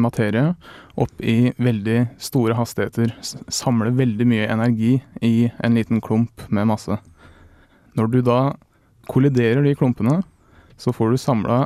materie 0.00 0.54
opp 1.00 1.14
i 1.20 1.52
veldig 1.60 1.98
store 2.22 2.56
hastigheter. 2.58 3.12
Samle 3.22 3.92
veldig 3.98 4.26
mye 4.30 4.48
energi 4.50 4.94
i 5.20 5.50
en 5.58 5.76
liten 5.76 6.00
klump 6.04 6.46
med 6.48 6.70
masse. 6.72 6.96
Når 7.94 8.10
du 8.10 8.20
da 8.26 8.40
kolliderer 9.10 9.62
de 9.64 9.74
klumpene, 9.76 10.22
så 10.80 10.94
får 10.94 11.12
du 11.12 11.20
samla 11.20 11.64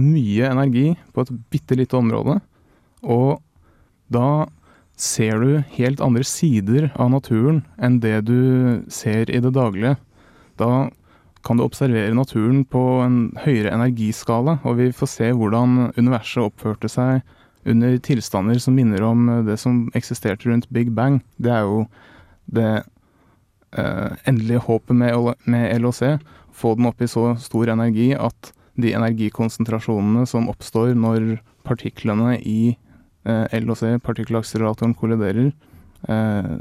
mye 0.00 0.48
energi 0.48 0.94
på 1.12 1.24
et 1.26 1.34
bitte 1.52 1.76
lite 1.78 1.98
område. 1.98 2.38
Og 3.04 3.42
da 4.10 4.48
ser 5.00 5.40
du 5.40 5.60
helt 5.76 6.00
andre 6.04 6.24
sider 6.26 6.90
av 7.00 7.12
naturen 7.12 7.62
enn 7.80 8.00
det 8.02 8.18
du 8.28 8.40
ser 8.92 9.30
i 9.30 9.40
det 9.42 9.52
daglige. 9.56 9.96
Da 10.60 10.90
kan 11.46 11.58
du 11.58 11.64
observere 11.64 12.14
naturen 12.14 12.64
på 12.68 12.80
en 13.04 13.18
høyere 13.44 13.72
energiskala, 13.72 14.58
og 14.64 14.76
vi 14.80 14.90
får 14.92 15.10
se 15.14 15.30
hvordan 15.32 15.92
universet 15.96 16.44
oppførte 16.44 16.90
seg 16.92 17.22
under 17.68 17.96
tilstander 18.04 18.60
som 18.60 18.76
minner 18.76 19.04
om 19.04 19.26
det 19.46 19.58
som 19.60 19.86
eksisterte 19.96 20.48
rundt 20.48 20.68
Big 20.72 20.92
Bang. 20.96 21.20
Det 21.36 21.52
er 21.52 21.66
jo 21.68 21.84
det 22.50 22.70
eh, 23.76 24.12
endelige 24.28 24.64
håpet 24.66 24.96
med, 24.96 25.34
med 25.44 25.80
LHC. 25.80 26.18
Få 26.52 26.74
den 26.76 26.88
opp 26.88 27.02
i 27.02 27.08
så 27.10 27.34
stor 27.40 27.72
energi 27.72 28.12
at 28.16 28.52
de 28.80 28.94
energikonsentrasjonene 28.96 30.26
som 30.28 30.48
oppstår 30.50 30.94
når 30.98 31.36
partiklene 31.66 32.36
i 32.40 32.74
eh, 33.28 33.60
LHC, 33.60 34.00
partikkelakseleratoren, 34.04 34.96
kolliderer, 34.96 35.52
eh, 36.08 36.56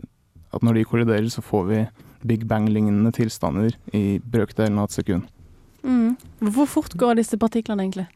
at 0.50 0.65
når 0.65 0.79
de 0.79 0.88
kolliderer, 0.88 1.29
så 1.31 1.43
får 1.45 1.67
vi 1.69 1.81
Big 2.27 2.45
Bang-lignende 2.47 3.11
tilstander 3.15 3.75
i 3.95 4.19
brøkdelen 4.19 4.79
av 4.79 4.89
et 4.89 4.97
sekund. 4.99 5.27
Mm. 5.83 6.15
Hvor 6.53 6.67
fort 6.67 6.95
går 6.99 7.19
disse 7.19 7.39
partiklene 7.39 7.85
egentlig? 7.85 8.07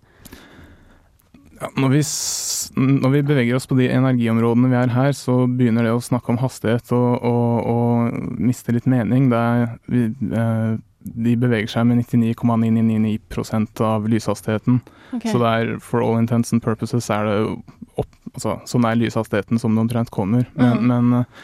Ja, 1.62 1.70
når, 1.80 1.94
vi, 1.94 2.02
når 2.82 3.12
vi 3.14 3.22
beveger 3.24 3.56
oss 3.56 3.68
på 3.70 3.78
de 3.78 3.88
energiområdene 3.94 4.72
vi 4.72 4.80
er 4.82 4.92
her, 4.92 5.14
så 5.16 5.44
begynner 5.48 5.88
det 5.88 5.94
å 5.96 6.02
snakke 6.04 6.34
om 6.34 6.42
hastighet 6.42 6.92
og, 6.96 7.24
og, 7.24 7.70
og 7.70 8.42
miste 8.42 8.76
litt 8.76 8.90
mening. 8.90 9.30
Det 9.32 9.44
vi, 9.88 10.08
eh, 10.34 10.74
de 11.04 11.36
beveger 11.40 11.70
seg 11.72 11.88
med 11.88 12.02
99,999% 12.04 13.82
av 13.86 14.08
lyshastigheten. 14.12 14.80
Okay. 15.14 15.32
Så 15.32 15.40
det 15.42 15.50
er 15.52 15.74
for 15.84 16.04
all 16.04 16.20
intents 16.20 16.54
and 16.56 16.64
purposes 16.64 17.10
er 17.14 17.28
det 17.28 17.38
opp, 18.02 18.14
altså, 18.34 18.58
så 18.68 18.82
nær 18.82 18.98
lyshastigheten 19.00 19.62
som 19.62 19.76
det 19.76 19.84
omtrent 19.84 20.14
kommer. 20.16 20.48
Men, 20.58 20.80
mm. 20.80 20.88
men 20.90 21.20
eh, 21.20 21.44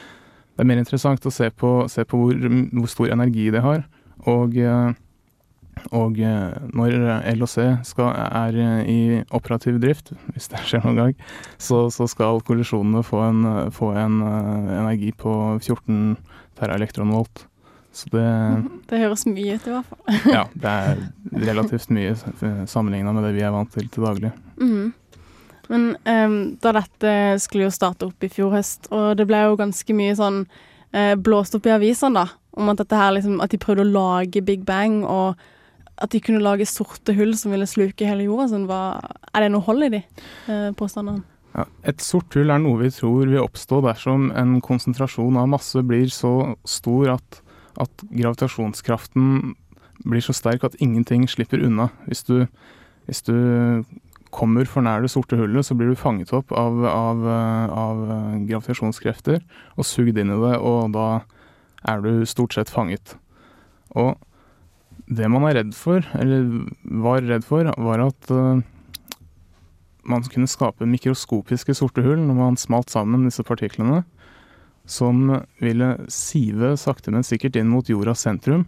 det 0.59 0.65
er 0.65 0.67
mer 0.73 0.79
interessant 0.81 1.23
å 1.23 1.31
se 1.31 1.47
på, 1.55 1.69
se 1.87 2.03
på 2.03 2.17
hvor, 2.19 2.39
hvor 2.75 2.89
stor 2.91 3.13
energi 3.13 3.45
det 3.55 3.61
har. 3.63 3.85
Og, 4.27 4.57
eh, 4.59 4.89
og 5.95 6.17
eh, 6.19 6.57
når 6.75 6.97
LHC 7.31 7.55
skal, 7.87 8.09
er 8.11 8.57
eh, 8.59 8.81
i 8.91 8.97
operativ 9.31 9.77
drift, 9.79 10.11
hvis 10.35 10.51
det 10.51 10.59
skjer 10.67 10.83
noen 10.83 10.99
gang, 10.99 11.13
så, 11.55 11.85
så 11.95 12.09
skal 12.11 12.43
kollisjonene 12.43 13.05
få 13.07 13.21
en, 13.29 13.47
få 13.71 13.93
en 13.95 14.19
energi 14.19 15.13
på 15.15 15.31
14 15.61 16.17
teraelektronvolt. 16.59 17.45
Så 17.95 18.11
det, 18.11 18.27
Det 18.91 18.99
høres 18.99 19.23
mye 19.31 19.55
ut, 19.55 19.63
i 19.71 19.77
hvert 19.77 19.93
fall. 19.95 20.33
ja, 20.35 20.43
det 20.59 20.75
er 20.75 21.05
relativt 21.47 21.87
mye 21.95 22.19
sammenligna 22.67 23.15
med 23.15 23.29
det 23.29 23.37
vi 23.39 23.47
er 23.47 23.55
vant 23.55 23.71
til 23.71 23.87
til 23.87 24.09
daglig. 24.11 24.35
Mhm. 24.59 24.91
Men 25.69 25.93
um, 26.09 26.35
da 26.61 26.73
dette 26.79 27.13
skulle 27.43 27.67
jo 27.67 27.73
starte 27.73 28.07
opp 28.09 28.25
i 28.25 28.31
fjor 28.31 28.55
høst, 28.57 28.89
og 28.89 29.13
det 29.19 29.27
ble 29.29 29.43
jo 29.45 29.59
ganske 29.59 29.95
mye 29.95 30.15
sånn 30.17 30.43
uh, 30.47 31.15
blåst 31.21 31.57
opp 31.57 31.69
i 31.69 31.75
avisene, 31.75 32.25
da, 32.25 32.39
om 32.57 32.71
at 32.73 32.81
dette 32.81 32.97
her 32.97 33.13
liksom 33.15 33.37
At 33.43 33.53
de 33.53 33.61
prøvde 33.61 33.85
å 33.85 33.93
lage 33.93 34.41
Big 34.45 34.65
Bang, 34.65 35.03
og 35.05 35.37
at 35.99 36.13
de 36.13 36.21
kunne 36.23 36.41
lage 36.41 36.65
sorte 36.69 37.13
hull 37.13 37.35
som 37.37 37.53
ville 37.53 37.67
sluke 37.69 38.07
hele 38.07 38.25
jorda. 38.25 38.47
Sånn, 38.53 38.65
hva, 38.69 38.97
er 39.33 39.45
det 39.45 39.51
noe 39.53 39.65
hold 39.67 39.85
i 39.89 39.93
de 39.97 40.01
uh, 40.47 40.71
påstandene? 40.79 41.21
Ja, 41.53 41.65
et 41.91 42.01
sort 42.05 42.33
hull 42.37 42.51
er 42.53 42.61
noe 42.61 42.79
vi 42.79 42.91
tror 42.93 43.25
vil 43.25 43.41
oppstå 43.41 43.81
dersom 43.83 44.29
en 44.37 44.59
konsentrasjon 44.63 45.37
av 45.41 45.49
masse 45.49 45.81
blir 45.85 46.09
så 46.13 46.53
stor 46.69 47.15
at, 47.17 47.39
at 47.81 48.05
gravitasjonskraften 48.09 49.55
blir 50.05 50.23
så 50.23 50.35
sterk 50.35 50.63
at 50.63 50.77
ingenting 50.79 51.25
slipper 51.27 51.61
unna. 51.65 51.89
Hvis 52.07 52.23
du, 52.29 52.45
hvis 53.09 53.25
du 53.27 53.35
kommer 54.33 54.67
for 54.69 54.85
nær 54.85 55.03
det 55.03 55.11
sorte 55.13 55.37
hullet, 55.39 55.65
så 55.65 55.75
blir 55.77 55.91
du 55.91 55.99
fanget 55.99 56.31
opp 56.35 56.53
av, 56.55 56.79
av, 56.85 57.25
eh, 57.25 57.75
av 57.83 58.01
eh, 58.05 58.39
gravitasjonskrefter 58.49 59.41
og 59.75 59.87
sugd 59.87 60.19
inn 60.21 60.33
i 60.33 60.39
det, 60.43 60.55
og 60.57 60.93
da 60.95 61.09
er 61.89 62.03
du 62.03 62.25
stort 62.29 62.55
sett 62.57 62.71
fanget. 62.71 63.15
Og 63.97 64.17
det 65.09 65.29
man 65.31 65.47
er 65.49 65.57
redd 65.61 65.73
for, 65.77 66.05
eller 66.17 66.45
var 67.01 67.25
redd 67.25 67.45
for, 67.47 67.71
var 67.81 68.05
at 68.05 68.33
eh, 68.33 68.61
man 70.09 70.25
kunne 70.31 70.49
skape 70.49 70.87
mikroskopiske 70.89 71.75
sorte 71.77 72.03
hull 72.05 72.21
når 72.21 72.37
man 72.37 72.59
smalt 72.59 72.93
sammen 72.93 73.27
disse 73.27 73.45
partiklene, 73.45 74.03
som 74.89 75.27
ville 75.61 75.93
sive 76.09 76.73
sakte, 76.81 77.13
men 77.13 77.25
sikkert 77.25 77.57
inn 77.59 77.69
mot 77.69 77.89
jordas 77.89 78.23
sentrum 78.25 78.65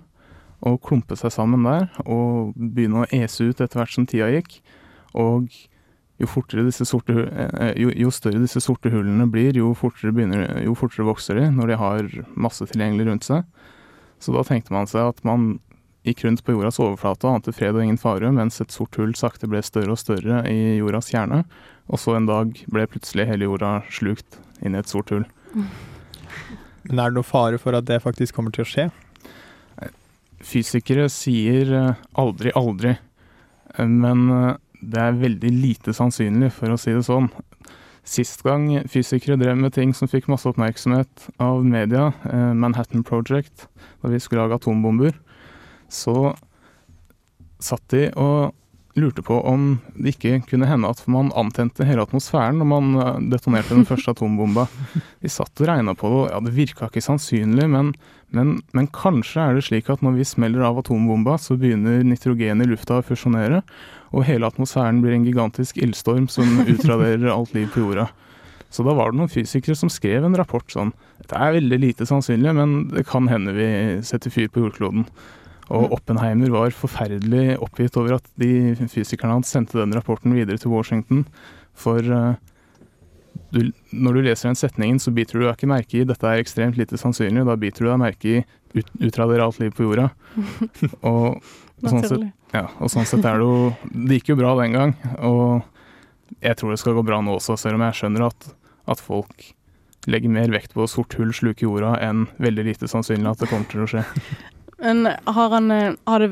og 0.62 0.82
klumpe 0.86 1.18
seg 1.18 1.34
sammen 1.34 1.65
der 1.65 1.88
og 2.03 2.53
begynne 2.53 3.01
å 3.01 3.10
ese 3.10 3.50
ut 3.50 3.62
etter 3.63 3.82
hvert 3.82 3.96
som 3.96 4.06
tida 4.06 4.30
gikk. 4.30 4.60
Og 5.18 5.50
jo, 6.22 6.44
disse 6.68 6.86
sorte, 6.86 7.15
eh, 7.32 7.74
jo, 7.82 7.89
jo 7.98 8.12
større 8.13 8.44
disse 8.44 8.62
sorte 8.62 8.91
hullene 8.94 9.25
blir, 9.32 9.58
jo 9.58 9.74
fortere, 9.77 10.13
begynner, 10.13 10.62
jo 10.65 10.75
fortere 10.77 11.08
vokser 11.08 11.39
de 11.39 11.50
når 11.56 11.72
de 11.74 11.80
har 11.82 12.12
masse 12.36 12.65
tilgjengelig 12.70 13.08
rundt 13.10 13.27
seg. 13.27 13.44
Så 14.22 14.34
da 14.36 14.44
tenkte 14.46 14.74
man 14.75 14.89
seg 14.89 15.10
at 15.15 15.24
man 15.25 15.56
gikk 16.06 16.24
rundt 16.25 16.44
på 16.46 16.53
jordas 16.56 16.80
overflate 16.82 17.27
og 17.27 17.39
ante 17.39 17.53
fred 17.53 17.77
og 17.77 17.84
ingen 17.84 18.00
fare, 18.01 18.32
mens 18.34 18.62
et 18.62 18.74
sort 18.74 18.96
hull 18.98 19.13
sakte 19.18 19.50
ble 19.50 19.62
større 19.65 19.94
og 19.94 20.01
større 20.01 20.41
i 20.50 20.77
jordas 20.80 21.12
kjerne. 21.13 21.44
Og 21.91 22.01
så 22.01 22.15
en 22.18 22.30
dag 22.30 22.53
ble 22.74 22.88
plutselig 22.89 23.27
hele 23.30 23.50
jorda 23.50 23.80
slukt 23.94 24.39
inn 24.62 24.77
i 24.77 24.82
et 24.82 24.89
sort 24.89 25.12
hull. 25.13 25.25
Men 26.88 27.01
er 27.01 27.12
det 27.12 27.20
noe 27.20 27.27
fare 27.27 27.60
for 27.62 27.77
at 27.77 27.86
det 27.89 28.01
faktisk 28.01 28.38
kommer 28.38 28.53
til 28.53 28.65
å 28.65 28.70
skje? 28.70 28.88
Fysikere 30.41 31.06
sier 31.13 31.70
eh, 31.77 32.00
aldri, 32.18 32.53
aldri. 32.58 32.96
Eh, 33.75 33.86
Men 33.86 34.24
eh, 34.34 34.56
det 34.81 35.01
er 35.01 35.19
veldig 35.21 35.51
lite 35.53 35.93
sannsynlig, 35.95 36.51
for 36.57 36.73
å 36.73 36.79
si 36.79 36.93
det 36.95 37.05
sånn. 37.07 37.29
Sist 38.07 38.41
gang 38.41 38.65
fysikere 38.89 39.38
drev 39.38 39.59
med 39.61 39.75
ting 39.75 39.93
som 39.93 40.09
fikk 40.09 40.29
masse 40.31 40.50
oppmerksomhet 40.50 41.27
av 41.41 41.61
media, 41.65 42.11
eh, 42.25 42.53
Manhattan 42.57 43.05
Project, 43.05 43.67
da 44.01 44.09
vi 44.09 44.19
skulle 44.19 44.41
lage 44.41 44.57
atombomber, 44.57 45.13
så 45.88 46.33
satt 47.61 47.88
de 47.93 48.09
og 48.17 48.55
lurte 49.00 49.23
på 49.23 49.38
om 49.47 49.77
det 49.95 50.15
ikke 50.15 50.41
kunne 50.50 50.67
hende 50.67 50.89
at 50.91 51.00
man 51.11 51.29
antente 51.39 51.85
hele 51.88 52.03
atmosfæren 52.03 52.57
når 52.59 52.67
man 52.67 52.89
eh, 52.97 53.21
detonerte 53.35 53.77
den 53.77 53.88
første 53.88 54.11
atombomba. 54.15 54.65
De 55.21 55.31
satt 55.31 55.61
og 55.61 55.69
regna 55.69 55.95
på 55.95 56.09
det, 56.09 56.19
og 56.23 56.27
ja, 56.33 56.41
det 56.43 56.55
virka 56.57 56.89
ikke 56.89 57.05
sannsynlig, 57.05 57.69
men, 57.71 57.93
men, 58.35 58.57
men 58.73 58.89
kanskje 58.95 59.45
er 59.45 59.55
det 59.55 59.67
slik 59.69 59.93
at 59.93 60.03
når 60.03 60.17
vi 60.17 60.27
smeller 60.27 60.65
av 60.67 60.81
atombomba, 60.81 61.38
så 61.38 61.55
begynner 61.59 62.01
nitrogen 62.07 62.65
i 62.65 62.69
lufta 62.73 63.00
å 63.00 63.05
fusjonere, 63.05 63.61
og 64.12 64.25
hele 64.27 64.48
atmosfæren 64.48 65.01
blir 65.03 65.15
en 65.15 65.27
gigantisk 65.27 65.80
ildstorm 65.82 66.27
som 66.32 66.62
utraderer 66.72 67.32
alt 67.32 67.53
liv 67.56 67.70
på 67.74 67.86
jorda. 67.86 68.10
Så 68.72 68.86
da 68.88 68.96
var 68.96 69.12
det 69.12 69.20
noen 69.20 69.32
fysikere 69.32 69.75
som 69.75 69.91
skrev 69.91 70.24
en 70.24 70.38
rapport 70.39 70.68
sånn 70.72 70.94
Dette 71.20 71.36
er 71.36 71.58
veldig 71.58 71.80
lite 71.82 72.08
sannsynlig, 72.08 72.53
men 72.56 72.75
det 72.94 73.03
kan 73.10 73.27
hende 73.32 73.56
vi 73.56 73.68
setter 74.08 74.32
fyr 74.34 74.48
på 74.51 74.63
jordkloden. 74.63 75.06
Og 75.72 75.94
Oppenheimer 75.96 76.51
var 76.51 76.74
forferdelig 76.75 77.58
oppgitt 77.63 77.96
over 78.00 78.18
at 78.18 78.25
de 78.41 78.74
fysikerne 78.91 79.38
hans 79.38 79.51
sendte 79.53 79.80
den 79.80 79.94
rapporten 79.96 80.34
videre 80.36 80.60
til 80.60 80.74
Washington. 80.74 81.24
For 81.77 82.01
uh, 82.03 82.39
du, 83.56 83.70
når 83.91 84.18
du 84.18 84.22
leser 84.25 84.50
den 84.50 84.60
setningen, 84.60 85.00
så 85.00 85.13
biter 85.15 85.39
du 85.39 85.46
deg 85.46 85.56
ikke 85.56 85.72
merke 85.72 86.01
i 86.01 86.08
dette 86.08 86.27
er 86.27 86.41
ekstremt 86.41 86.80
lite 86.80 87.00
sannsynlig. 87.00 87.46
Da 87.48 87.58
biter 87.60 87.86
du 87.86 87.91
deg 87.91 88.01
merke 88.01 88.32
i 88.32 88.41
ut, 88.75 88.91
utradere 89.00 89.46
alt 89.46 89.60
liv 89.62 89.72
på 89.75 89.88
jorda. 89.88 90.10
Og, 91.12 91.39
og 91.81 91.89
sånn 91.89 92.05
sett, 92.05 92.27
ja, 92.53 92.67
og 92.79 92.91
sånn 92.93 93.07
sett 93.09 93.25
er 93.25 93.39
det 93.41 93.47
jo 93.47 93.71
Det 93.91 94.19
gikk 94.19 94.33
jo 94.33 94.39
bra 94.39 94.53
den 94.59 94.75
gang. 94.75 94.93
Og 95.25 96.39
jeg 96.41 96.57
tror 96.59 96.73
det 96.73 96.79
skal 96.81 96.95
gå 96.97 97.03
bra 97.05 97.21
nå 97.23 97.35
også, 97.39 97.57
selv 97.59 97.79
om 97.79 97.85
jeg 97.88 98.00
skjønner 98.00 98.27
at, 98.29 98.47
at 98.91 99.01
folk 99.03 99.51
legger 100.09 100.33
mer 100.33 100.50
vekt 100.53 100.73
på 100.73 100.88
sort 100.89 101.13
hull 101.19 101.33
sluke 101.35 101.65
jorda 101.67 101.93
enn 102.01 102.25
veldig 102.41 102.65
lite 102.71 102.89
sannsynlig 102.89 103.29
at 103.29 103.43
det 103.43 103.51
kommer 103.51 103.69
til 103.69 103.83
å 103.83 103.89
skje. 103.89 104.05
Men 104.81 105.05
har, 105.05 105.50
han, 105.53 105.69
eh, 105.71 105.93
har 106.09 106.23
det 106.23 106.31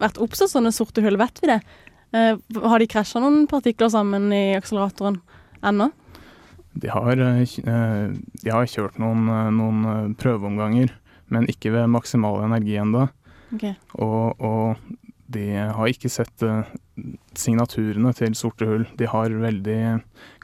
vært 0.00 0.20
oppstått 0.24 0.54
sånne 0.54 0.72
sorte 0.72 1.02
hull, 1.04 1.18
vet 1.20 1.42
vi 1.42 1.50
det? 1.50 1.58
Eh, 2.16 2.38
har 2.64 2.80
de 2.80 2.88
krasja 2.88 3.20
noen 3.20 3.44
partikler 3.50 3.90
sammen 3.92 4.30
i 4.32 4.56
akseleratoren 4.56 5.20
ennå? 5.60 5.90
De 6.80 6.88
har, 6.88 7.20
eh, 7.20 7.58
de 8.40 8.48
har 8.54 8.70
kjørt 8.72 8.96
noen, 9.02 9.28
noen 9.52 10.14
prøveomganger, 10.16 10.94
men 11.28 11.48
ikke 11.50 11.74
ved 11.74 11.92
maksimal 11.92 12.40
energi 12.46 12.78
ennå. 12.80 13.10
Ok. 13.54 13.64
Og, 13.98 14.40
og 14.40 14.76
de 15.30 15.46
har 15.54 15.90
ikke 15.90 16.10
sett 16.10 16.42
eh, 16.42 16.70
signaturene 17.38 18.12
til 18.18 18.34
sorte 18.38 18.66
hull. 18.66 18.86
De 18.98 19.08
har 19.10 19.30
veldig 19.42 19.80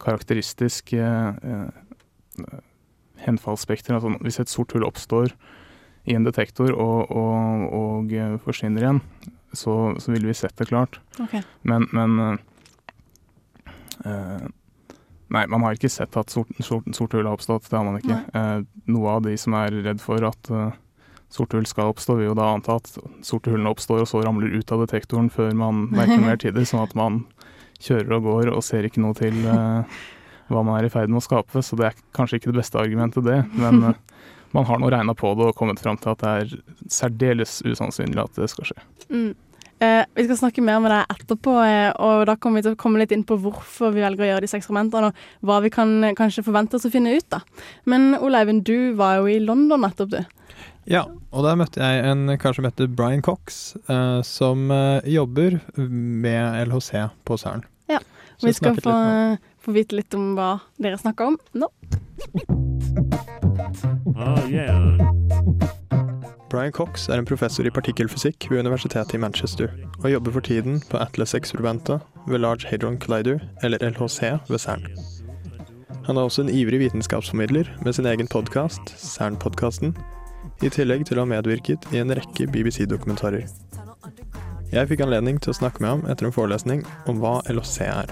karakteristisk 0.00 0.94
eh, 0.94 1.30
eh, 1.42 2.58
henfallsspekter. 3.26 3.96
Altså, 3.96 4.14
hvis 4.22 4.40
et 4.42 4.52
sort 4.52 4.75
hull 4.76 4.86
oppstår 4.86 5.34
i 6.06 6.14
en 6.14 6.26
detektor 6.26 6.70
og, 6.70 7.10
og, 7.10 7.66
og 7.75 8.14
eh, 8.14 8.36
forsvinner 8.44 8.84
igjen, 8.84 9.02
så, 9.56 9.96
så 9.98 10.12
ville 10.12 10.30
vi 10.30 10.36
sett 10.38 10.56
det 10.60 10.68
klart. 10.70 11.00
Okay. 11.22 11.42
Men, 11.66 11.88
men 11.96 12.20
eh, 12.26 12.38
eh, 14.12 14.46
Nei, 15.26 15.42
man 15.50 15.64
har 15.66 15.75
ikke 15.75 15.90
sett 15.90 16.14
at 16.14 16.30
sort, 16.30 16.52
sort, 16.62 16.86
sorte 16.94 17.18
hull 17.18 17.26
har 17.26 17.34
oppstått. 17.34 17.64
Det 17.66 17.75
har 17.75 17.82
man 17.82 17.96
ikke. 17.98 18.20
Eh, 18.30 18.60
noe 18.94 19.14
av 19.16 19.25
de 19.25 19.32
som 19.40 19.56
er 19.58 19.75
redd 19.82 19.98
for 19.98 20.22
at 20.22 20.50
uh, 20.54 20.68
sorte 21.33 21.59
hull 21.59 21.66
skal 21.68 21.92
oppstå, 21.92 22.18
vil 22.18 22.30
jo 22.30 22.37
da 22.38 22.50
anta 22.54 22.78
at 22.80 22.90
sorte 23.26 23.52
hullene 23.52 23.73
oppstår 23.73 24.04
og 24.04 24.11
så 24.11 24.23
ramler 24.25 24.54
ut 24.54 24.73
av 24.73 24.85
detektoren 24.85 25.30
før 25.33 25.54
man 25.59 25.87
merker 25.97 26.23
mer 26.23 26.40
tider, 26.40 26.66
sånn 26.68 26.85
at 26.87 26.95
man 26.99 27.25
kjører 27.83 28.18
og 28.18 28.28
går 28.30 28.52
og 28.54 28.64
ser 28.64 28.87
ikke 28.88 29.02
noe 29.04 29.16
til 29.18 29.42
eh, 29.45 29.97
hva 30.52 30.62
man 30.62 30.78
er 30.78 30.87
i 30.88 30.92
ferd 30.92 31.12
med 31.12 31.21
å 31.21 31.26
skape. 31.26 31.62
Så 31.64 31.78
det 31.78 31.90
er 31.90 32.04
kanskje 32.16 32.40
ikke 32.40 32.52
det 32.52 32.62
beste 32.62 32.80
argumentet, 32.80 33.26
det. 33.26 33.42
Men 33.59 33.83
eh, 33.90 33.99
man 34.56 34.68
har 34.68 34.80
nå 34.80 34.90
regna 34.92 35.16
på 35.18 35.35
det 35.37 35.50
og 35.50 35.59
kommet 35.59 35.83
fram 35.83 35.99
til 36.00 36.14
at 36.14 36.23
det 36.23 36.37
er 36.37 36.54
særdeles 36.92 37.59
usannsynlig 37.66 38.23
at 38.23 38.38
det 38.40 38.49
skal 38.52 38.71
skje. 38.71 38.87
Mm. 39.11 39.35
Eh, 39.78 40.04
vi 40.16 40.25
skal 40.25 40.38
snakke 40.40 40.62
mer 40.64 40.78
med 40.80 40.88
deg 40.95 41.11
etterpå, 41.12 41.54
eh, 41.61 41.90
og 42.00 42.23
da 42.30 42.38
kommer 42.40 42.62
vi 42.62 42.68
til 42.68 42.76
å 42.76 42.80
komme 42.80 43.02
litt 43.02 43.12
inn 43.12 43.26
på 43.28 43.37
hvorfor 43.42 43.92
vi 43.92 44.00
velger 44.00 44.25
å 44.25 44.30
gjøre 44.30 44.47
disse 44.47 44.56
eksperimentene, 44.56 45.11
og 45.11 45.50
hva 45.50 45.59
vi 45.61 45.71
kan 45.75 45.92
kanskje 46.16 46.47
forvente 46.47 46.78
oss 46.78 46.88
å 46.88 46.92
finne 46.95 47.12
ut. 47.12 47.28
da. 47.28 47.42
Men 47.85 48.14
Ole 48.16 48.40
Eivind, 48.40 48.64
du 48.64 48.95
var 48.97 49.18
jo 49.21 49.28
i 49.28 49.42
London 49.42 49.85
nettopp, 49.85 50.14
du. 50.14 50.23
Ja, 50.87 51.02
og 51.35 51.43
der 51.43 51.57
møtte 51.59 51.83
jeg 51.83 52.02
en 52.07 52.31
kar 52.38 52.55
som 52.55 52.66
heter 52.66 52.87
Brian 52.87 53.23
Cox, 53.26 53.75
eh, 53.90 54.21
som 54.23 54.71
eh, 54.71 55.02
jobber 55.11 55.59
med 55.83 56.69
LHC 56.69 57.09
på 57.26 57.38
CERN. 57.43 57.64
Ja, 57.90 57.99
og 58.38 58.47
Vi 58.47 58.55
skal 58.55 58.78
få, 58.78 58.95
få 59.66 59.75
vite 59.75 59.99
litt 59.99 60.14
om 60.14 60.37
hva 60.38 60.61
dere 60.78 61.00
snakker 61.00 61.33
om 61.33 61.40
nå. 61.59 61.66
Brian 66.47 66.73
Cox 66.73 67.09
er 67.11 67.19
en 67.19 67.26
professor 67.26 67.66
i 67.66 67.75
partikkelfysikk 67.75 68.47
ved 68.52 68.62
universitetet 68.62 69.19
i 69.19 69.21
Manchester, 69.21 69.73
og 70.05 70.12
jobber 70.12 70.38
for 70.38 70.47
tiden 70.47 70.78
på 70.87 71.02
Atlas-eksperimentet 71.02 71.99
ved 72.31 72.38
Large 72.47 72.71
Hadron 72.71 73.00
Collider, 73.02 73.43
eller 73.66 73.83
LHC, 73.83 74.38
ved 74.47 74.62
CERN. 74.62 74.87
Han 76.07 76.16
er 76.16 76.23
også 76.23 76.47
en 76.47 76.55
ivrig 76.55 76.78
vitenskapsformidler 76.78 77.75
med 77.83 77.99
sin 77.99 78.07
egen 78.07 78.31
podkast, 78.31 78.95
CERN-podkasten, 78.95 79.97
i 80.64 80.68
tillegg 80.72 81.04
til 81.08 81.18
å 81.18 81.20
ha 81.25 81.28
medvirket 81.36 81.80
i 81.92 81.96
en 82.00 82.10
rekke 82.16 82.48
BBC-dokumentarer. 82.52 83.44
Jeg 84.72 84.88
fikk 84.90 85.00
anledning 85.04 85.36
til 85.38 85.52
å 85.52 85.54
snakke 85.54 85.78
med 85.80 85.90
ham 85.92 86.00
etter 86.10 86.26
en 86.26 86.32
forelesning 86.34 86.80
om 87.06 87.20
hva 87.22 87.36
LHC 87.46 87.84
er. 87.86 88.06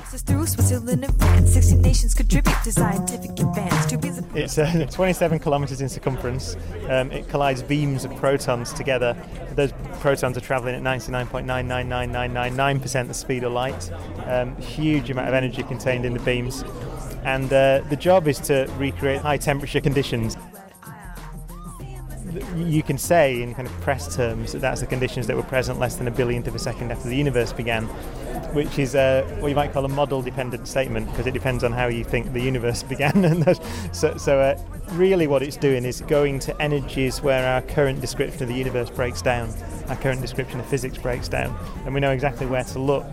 It's 4.35 4.59
uh, 4.59 4.87
27 4.91 5.39
kilometers 5.41 5.81
in 5.81 5.89
circumference. 5.89 6.57
Um, 6.89 7.11
it 7.11 7.29
collides 7.29 7.63
beams 7.63 8.05
of 8.05 8.15
protons 8.17 8.73
together. 8.73 9.17
Those 9.57 9.73
protons 10.01 10.37
are 10.37 10.41
traveling 10.41 10.77
at 10.77 10.83
99.99999% 10.83 13.09
the 13.09 13.15
speed 13.15 13.43
of 13.43 13.53
light. 13.53 13.91
Um, 14.27 14.55
huge 14.57 15.11
amount 15.11 15.29
of 15.29 15.35
energy 15.35 15.65
contained 15.65 16.05
in 16.05 16.15
the 16.15 16.21
beams. 16.21 16.63
And 17.25 17.53
uh, 17.53 17.81
the 17.91 17.97
job 17.97 18.29
is 18.29 18.39
to 18.41 18.69
recreate 18.79 19.23
high 19.23 19.39
temperature 19.39 19.81
conditions. 19.81 20.37
You 22.57 22.83
can 22.83 22.99
say 22.99 23.43
in 23.43 23.55
kind 23.55 23.69
of 23.69 23.75
press 23.81 24.15
terms 24.15 24.53
that 24.53 24.61
that's 24.61 24.81
the 24.81 24.87
conditions 24.87 25.27
that 25.27 25.37
were 25.37 25.43
present 25.43 25.79
less 25.79 25.97
than 25.97 26.09
a 26.09 26.11
billionth 26.11 26.47
of 26.47 26.55
a 26.55 26.59
second 26.59 26.91
after 26.91 27.09
the 27.09 27.17
universe 27.17 27.53
began, 27.53 27.85
which 28.55 28.79
is 28.79 28.95
uh, 28.95 29.25
what 29.41 29.49
you 29.49 29.55
might 29.55 29.73
call 29.73 29.85
a 29.85 29.89
model 29.89 30.23
dependent 30.23 30.67
statement 30.69 31.11
because 31.11 31.27
it 31.27 31.33
depends 31.33 31.65
on 31.65 31.73
how 31.73 31.87
you 31.87 32.05
think 32.05 32.33
the 32.33 32.41
universe 32.41 32.83
began. 32.95 33.25
and 33.25 33.61
so, 33.93 34.17
so 34.17 34.41
uh, 34.41 34.59
really, 34.93 35.27
what 35.27 35.43
it's 35.43 35.57
doing 35.57 35.85
is 35.85 36.01
going 36.03 36.39
to 36.41 36.63
energies 36.63 37.23
where 37.23 37.47
our 37.47 37.63
current 37.63 38.01
description 38.01 38.43
of 38.43 38.49
the 38.49 38.55
universe 38.55 38.91
breaks 38.91 39.23
down, 39.23 39.53
our 39.89 39.97
current 39.97 40.21
description 40.21 40.61
of 40.61 40.67
physics 40.67 40.99
breaks 40.99 41.29
down, 41.29 41.57
and 41.85 41.95
we 41.95 42.01
know 42.01 42.11
exactly 42.11 42.47
where 42.47 42.65
to 42.65 42.79
look 42.79 43.07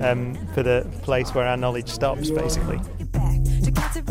um, 0.00 0.34
for 0.54 0.62
the 0.62 0.86
place 1.02 1.34
where 1.34 1.46
our 1.46 1.56
knowledge 1.56 1.88
stops, 1.88 2.30
basically. 2.30 2.80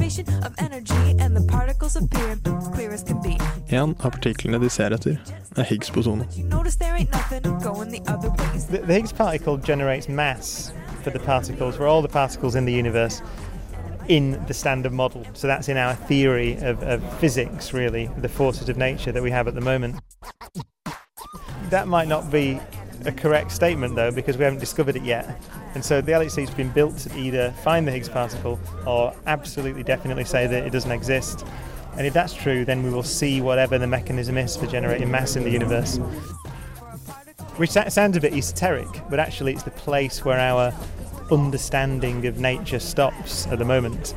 To 0.03 0.09
conservation 0.09 0.43
of 0.43 0.53
energy 0.57 1.15
and 1.17 1.33
the 1.33 1.41
particles 1.47 1.95
appear 1.95 2.35
clear 2.73 2.91
as 2.91 3.03
can 3.03 3.21
be. 3.21 3.37
En 3.69 3.95
av 3.99 4.11
partiklene 4.11 4.59
de 4.59 4.69
ser 4.69 4.91
etter, 4.91 5.17
er 5.57 5.63
Higgs-bosonen. 5.63 6.27
Notice 6.49 6.75
there 6.75 6.93
ain't 6.93 7.09
nothing 7.11 7.41
going 7.59 7.89
the. 7.89 8.01
The, 8.69 8.79
the 8.79 8.93
Higgs 8.93 9.13
particle 9.13 9.57
generates 9.57 10.09
mass 10.09 10.73
for 11.03 11.11
the 11.11 11.19
particles, 11.19 11.77
for 11.77 11.87
all 11.87 12.01
the 12.01 12.09
particles 12.09 12.55
in 12.55 12.65
the 12.65 12.73
universe, 12.73 13.21
in 14.09 14.43
the 14.47 14.53
standard 14.53 14.91
model. 14.91 15.25
So 15.33 15.47
that's 15.47 15.69
in 15.69 15.77
our 15.77 15.95
theory 15.95 16.57
of, 16.57 16.83
of 16.83 17.01
physics, 17.19 17.71
really, 17.73 18.09
the 18.17 18.29
forces 18.29 18.67
of 18.67 18.75
nature 18.75 19.13
that 19.13 19.23
we 19.23 19.31
have 19.31 19.47
at 19.47 19.55
the 19.55 19.61
moment. 19.61 20.01
That 21.69 21.87
might 21.87 22.09
not 22.09 22.29
be 22.29 22.59
a 23.07 23.11
correct 23.11 23.51
statement, 23.51 23.95
though, 23.95 24.11
because 24.11 24.37
we 24.37 24.43
haven't 24.43 24.59
discovered 24.59 24.95
it 24.95 25.03
yet. 25.03 25.41
And 25.73 25.83
so 25.83 26.01
the 26.01 26.11
LHC's 26.11 26.51
been 26.51 26.71
built 26.71 26.97
to 26.99 27.17
either 27.17 27.51
find 27.63 27.87
the 27.87 27.91
Higgs 27.91 28.09
particle 28.09 28.59
or 28.85 29.13
absolutely 29.25 29.83
definitely 29.83 30.25
say 30.25 30.47
that 30.47 30.65
it 30.65 30.71
doesn't 30.71 30.91
exist. 30.91 31.45
And 31.97 32.07
if 32.07 32.13
that's 32.13 32.33
true, 32.33 32.65
then 32.65 32.83
we 32.83 32.89
will 32.89 33.03
see 33.03 33.41
whatever 33.41 33.77
the 33.77 33.87
mechanism 33.87 34.37
is 34.37 34.57
for 34.57 34.65
generating 34.67 35.11
mass 35.11 35.35
in 35.35 35.43
the 35.43 35.51
universe. 35.51 35.97
Which 37.57 37.69
sounds 37.69 38.17
a 38.17 38.19
bit 38.19 38.33
esoteric, 38.33 38.87
but 39.09 39.19
actually 39.19 39.53
it's 39.53 39.63
the 39.63 39.71
place 39.71 40.25
where 40.25 40.39
our 40.39 40.73
understanding 41.31 42.25
of 42.25 42.39
nature 42.39 42.79
stops 42.79 43.45
at 43.47 43.59
the 43.59 43.65
moment. 43.65 44.15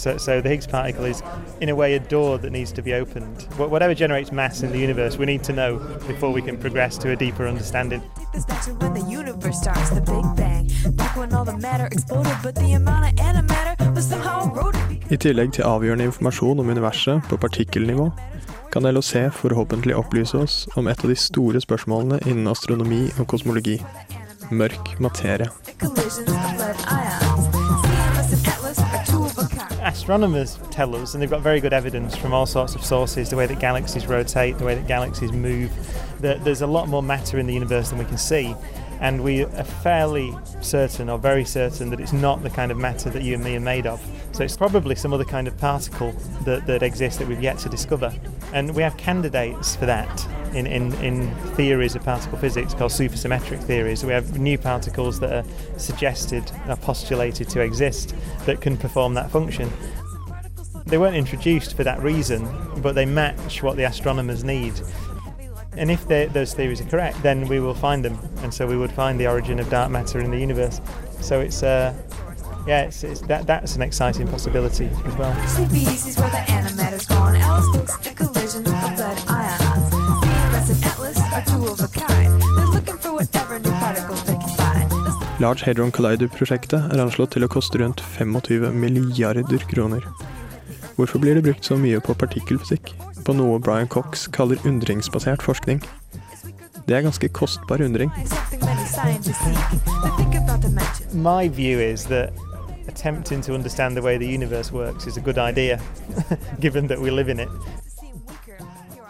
So, 0.00 0.16
so 0.16 0.40
the 0.40 0.48
Higgs 0.48 0.66
particle 0.66 1.04
is, 1.04 1.22
in 1.60 1.68
a 1.68 1.74
way, 1.74 1.94
a 1.94 1.98
door 2.00 2.38
that 2.38 2.50
needs 2.52 2.72
to 2.72 2.82
be 2.82 2.94
opened. 2.94 3.42
Wh- 3.58 3.70
Whatever 3.70 3.94
generates 3.94 4.32
mass 4.32 4.62
in 4.62 4.70
the 4.72 4.78
universe, 4.78 5.18
we 5.18 5.26
need 5.26 5.42
to 5.44 5.52
know 5.52 5.70
before 6.08 6.30
we 6.32 6.40
can 6.40 6.56
progress 6.56 6.96
to 7.02 7.10
a 7.10 7.16
deeper 7.16 7.46
understanding. 7.46 8.00
This 8.32 8.46
back 8.46 8.64
when 8.82 8.94
the 8.94 9.04
universe 9.20 9.58
starts, 9.60 9.90
the 9.90 10.00
Big 10.00 10.24
Bang. 10.40 10.70
Back 10.96 11.16
when 11.18 11.34
all 11.34 11.44
the 11.44 11.56
matter 11.58 11.86
exploded, 11.92 12.32
but 12.42 12.54
the 12.54 12.72
amount 12.80 13.04
of 13.08 13.14
antimatter 13.26 13.94
was 13.94 14.06
somehow 14.08 14.38
eroded. 14.50 14.80
I 15.12 15.16
tillegg 15.16 15.52
til 15.52 15.62
avgjørende 15.68 16.04
informasjon 16.08 16.60
om 16.64 16.68
universet 16.72 17.22
på 17.28 17.36
partikkelnivå, 17.36 18.08
kan 18.72 18.86
LHC 18.94 19.28
forhåpentlig 19.34 19.96
opplyse 19.98 20.38
oss 20.38 20.68
om 20.76 20.88
et 20.88 21.04
av 21.04 21.10
de 21.12 21.16
store 21.18 21.60
spørsmålene 21.60 22.22
innen 22.30 22.48
astronomi 22.48 23.02
og 23.18 23.26
kosmologi 23.34 23.76
mørk 24.50 24.94
materie. 25.00 25.50
Astronomers 29.90 30.56
tell 30.70 30.94
us, 30.94 31.14
and 31.14 31.22
they've 31.22 31.28
got 31.28 31.40
very 31.40 31.60
good 31.60 31.72
evidence 31.72 32.16
from 32.16 32.32
all 32.32 32.46
sorts 32.46 32.76
of 32.76 32.84
sources, 32.84 33.28
the 33.28 33.36
way 33.36 33.46
that 33.46 33.58
galaxies 33.58 34.06
rotate, 34.06 34.56
the 34.56 34.64
way 34.64 34.76
that 34.76 34.86
galaxies 34.86 35.32
move, 35.32 35.72
that 36.20 36.44
there's 36.44 36.62
a 36.62 36.66
lot 36.66 36.88
more 36.88 37.02
matter 37.02 37.38
in 37.38 37.46
the 37.48 37.52
universe 37.52 37.90
than 37.90 37.98
we 37.98 38.04
can 38.04 38.16
see. 38.16 38.54
And 39.00 39.24
we 39.24 39.44
are 39.44 39.64
fairly 39.64 40.36
certain, 40.60 41.08
or 41.08 41.18
very 41.18 41.44
certain, 41.44 41.88
that 41.90 42.00
it's 42.00 42.12
not 42.12 42.42
the 42.42 42.50
kind 42.50 42.70
of 42.70 42.76
matter 42.76 43.08
that 43.10 43.22
you 43.22 43.34
and 43.34 43.42
me 43.42 43.56
are 43.56 43.60
made 43.60 43.86
of. 43.86 44.00
So 44.32 44.44
it's 44.44 44.56
probably 44.56 44.94
some 44.94 45.12
other 45.14 45.24
kind 45.24 45.48
of 45.48 45.56
particle 45.58 46.12
that, 46.44 46.66
that 46.66 46.82
exists 46.82 47.18
that 47.18 47.26
we've 47.26 47.42
yet 47.42 47.58
to 47.60 47.68
discover. 47.68 48.12
And 48.52 48.74
we 48.74 48.82
have 48.82 48.96
candidates 48.98 49.74
for 49.74 49.86
that 49.86 50.26
in, 50.54 50.66
in, 50.66 50.92
in 50.94 51.34
theories 51.54 51.94
of 51.94 52.04
particle 52.04 52.36
physics 52.38 52.74
called 52.74 52.92
supersymmetric 52.92 53.62
theories. 53.62 54.04
We 54.04 54.12
have 54.12 54.38
new 54.38 54.58
particles 54.58 55.18
that 55.20 55.32
are 55.32 55.78
suggested, 55.78 56.50
are 56.68 56.76
postulated 56.76 57.48
to 57.50 57.60
exist, 57.60 58.14
that 58.44 58.60
can 58.60 58.76
perform 58.76 59.14
that 59.14 59.30
function. 59.30 59.70
They 60.86 60.98
weren't 60.98 61.16
introduced 61.16 61.76
for 61.76 61.84
that 61.84 62.02
reason, 62.02 62.48
but 62.82 62.94
they 62.94 63.06
match 63.06 63.62
what 63.62 63.76
the 63.76 63.84
astronomers 63.84 64.42
need. 64.42 64.74
And 65.76 65.90
if 65.90 66.06
they- 66.08 66.26
those 66.26 66.52
theories 66.54 66.80
are 66.80 66.84
correct, 66.90 67.22
then 67.22 67.48
we 67.48 67.60
will 67.60 67.74
find 67.74 68.04
them, 68.04 68.18
and 68.42 68.52
so 68.52 68.66
we 68.66 68.76
would 68.76 68.90
find 68.92 69.18
the 69.20 69.26
origin 69.28 69.58
of 69.60 69.70
dark 69.70 69.90
matter 69.90 70.18
in 70.20 70.30
the 70.30 70.38
universe. 70.38 70.80
So 71.20 71.40
it's, 71.40 71.62
uh, 71.62 71.92
yeah, 72.66 72.82
it's, 72.82 73.04
it's 73.04 73.20
that 73.28 73.46
that's 73.46 73.76
an 73.76 73.82
exciting 73.82 74.26
possibility 74.28 74.90
as 75.06 75.14
well. 75.16 75.32
CBS 75.46 76.08
is 76.08 76.18
where 76.18 76.30
the 76.30 76.42
antimatter's 76.50 77.06
gone. 77.06 77.36
Alice 77.36 77.66
looks 77.74 78.06
at 78.06 78.16
collisions 78.16 78.66
of 78.68 78.98
lead 78.98 79.18
ions. 79.28 79.94
CMS 79.94 80.70
and 80.70 80.84
Atlas 80.84 81.18
are 81.32 81.44
two 81.46 81.66
of 81.72 81.80
a 81.80 81.88
kind. 81.88 82.42
They're 82.42 82.66
looking 82.66 82.98
for 82.98 83.12
whatever 83.14 83.58
new 83.60 83.70
particles 83.70 84.22
they 84.24 84.34
can 84.34 84.48
find. 84.56 85.40
Large 85.40 85.62
Hadron 85.62 85.90
Collider-prosjektet 85.92 86.92
er 86.92 87.00
anslått 87.00 87.30
til 87.30 87.44
å 87.44 87.48
koste 87.48 87.78
rundt 87.80 88.00
25 88.18 88.74
milliarder 88.74 89.62
kroner. 89.70 90.02
Hvorfor 90.96 91.18
blir 91.18 91.34
det 91.34 91.44
brukt 91.44 91.64
så 91.64 91.78
mye 91.80 92.00
på 92.00 92.12
partikkelfysikk? 92.14 92.92
På 93.30 93.34
noe 93.34 93.60
Brian 93.62 93.86
Cox 93.88 94.26
kaller 94.26 94.58
undringsbasert 94.66 95.42
forskning? 95.42 95.84
Det 96.88 96.96
er 96.96 97.00
ganske 97.00 97.28
kostbar 97.28 97.82
undring. 97.82 98.10
My 101.12 101.48
view 101.48 101.78
is 101.78 102.04
that 102.04 102.32
attempting 102.88 103.42
to 103.42 103.54
understand 103.54 103.96
the 103.96 104.02
way 104.02 104.18
the 104.18 104.34
universe 104.34 104.72
works 104.72 105.06
is 105.06 105.16
a 105.16 105.20
good 105.20 105.38
idea, 105.38 105.78
given 106.60 106.88
that 106.88 106.98
we 106.98 107.10
live 107.10 107.30
in 107.30 107.40
it. 107.40 107.48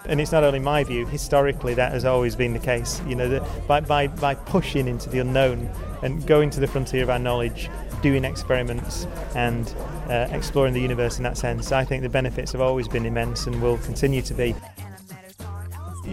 And 0.05 0.21
it's 0.21 0.33
not 0.33 0.45
only 0.45 0.59
my 0.59 0.85
view, 0.85 1.07
historically 1.07 1.75
that 1.75 1.93
has 1.93 2.05
always 2.05 2.37
been 2.37 2.53
the 2.53 2.67
case. 2.75 3.01
You 3.09 3.15
know, 3.15 3.29
that 3.29 3.43
by, 3.67 3.81
by, 3.81 4.09
by 4.09 4.35
pushing 4.35 4.87
into 4.87 5.09
the 5.09 5.21
unknown 5.21 5.71
and 6.03 6.27
going 6.27 6.51
to 6.51 6.61
the 6.61 6.67
frontier 6.67 7.03
of 7.05 7.09
our 7.09 7.19
knowledge, 7.19 7.71
doing 8.03 8.25
experiments 8.25 9.07
and 9.35 9.75
uh, 10.09 10.29
exploring 10.31 10.75
the 10.75 10.81
universe 10.81 11.19
in 11.19 11.25
that 11.25 11.37
sense, 11.37 11.73
I 11.73 11.85
think 11.85 12.03
the 12.03 12.09
benefits 12.09 12.53
have 12.53 12.61
always 12.61 12.89
been 12.89 13.07
immense 13.07 13.47
and 13.47 13.61
will 13.63 13.79
continue 13.79 14.23
to 14.23 14.35
be. 14.35 14.55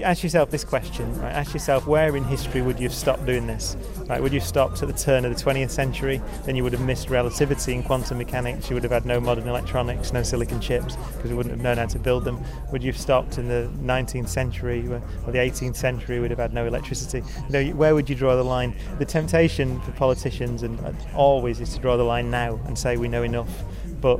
Ask 0.03 0.23
yourself 0.23 0.49
this 0.49 0.63
question, 0.63 1.13
right? 1.19 1.33
Ask 1.33 1.53
yourself 1.53 1.87
where 1.87 2.15
in 2.15 2.23
history 2.23 2.61
would 2.61 2.79
you 2.79 2.87
have 2.87 2.93
stopped 2.93 3.25
doing 3.25 3.47
this? 3.47 3.75
Right? 4.07 4.21
Would 4.21 4.33
you 4.33 4.39
have 4.39 4.47
stopped 4.47 4.81
at 4.81 4.87
the 4.87 4.93
turn 4.93 5.25
of 5.25 5.35
the 5.35 5.43
20th 5.43 5.71
century? 5.71 6.21
Then 6.45 6.55
you 6.55 6.63
would 6.63 6.73
have 6.73 6.81
missed 6.81 7.09
relativity 7.09 7.73
and 7.73 7.83
quantum 7.83 8.17
mechanics. 8.17 8.69
You 8.69 8.75
would 8.75 8.83
have 8.83 8.91
had 8.91 9.05
no 9.05 9.19
modern 9.19 9.47
electronics, 9.47 10.13
no 10.13 10.23
silicon 10.23 10.61
chips, 10.61 10.95
because 11.15 11.29
we 11.29 11.35
wouldn't 11.35 11.53
have 11.53 11.63
known 11.63 11.77
how 11.77 11.85
to 11.85 11.99
build 11.99 12.23
them. 12.23 12.43
Would 12.71 12.83
you 12.83 12.91
have 12.91 12.99
stopped 12.99 13.37
in 13.37 13.47
the 13.47 13.69
19th 13.81 14.29
century 14.29 14.87
or 14.87 15.31
the 15.31 15.39
18th 15.39 15.75
century? 15.75 16.19
We'd 16.19 16.31
have 16.31 16.39
had 16.39 16.53
no 16.53 16.65
electricity. 16.65 17.23
You 17.49 17.51
know, 17.51 17.75
where 17.75 17.95
would 17.95 18.09
you 18.09 18.15
draw 18.15 18.35
the 18.35 18.43
line? 18.43 18.75
The 18.99 19.05
temptation 19.05 19.79
for 19.81 19.91
politicians 19.91 20.63
and 20.63 20.79
uh, 20.85 20.93
always 21.15 21.59
is 21.59 21.73
to 21.73 21.79
draw 21.79 21.97
the 21.97 22.03
line 22.03 22.29
now 22.29 22.59
and 22.65 22.77
say 22.77 22.97
we 22.97 23.07
know 23.07 23.23
enough. 23.23 23.63
But 24.01 24.17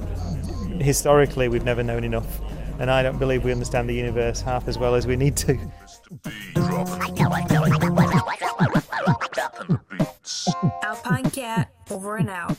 historically, 0.80 1.48
we've 1.48 1.64
never 1.64 1.84
known 1.84 2.04
enough. 2.04 2.40
And 2.80 2.92
I 2.92 3.04
don't 3.04 3.18
believe 3.18 3.44
we 3.44 3.52
understand 3.52 3.90
the 3.90 3.94
universe 3.94 4.42
half 4.42 4.68
as 4.68 4.78
well 4.78 4.96
as 4.96 5.08
we 5.08 5.16
need 5.16 5.36
to. 5.38 5.58
Alpine 10.84 11.30
Cat, 11.32 11.68
over 11.90 12.18
and 12.18 12.30
out. 12.30 12.58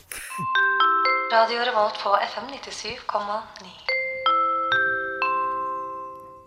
Radio 1.33 1.59
Revolt 1.59 1.93
på 2.03 2.09
FM 2.33 2.45
97,9. 2.47 3.67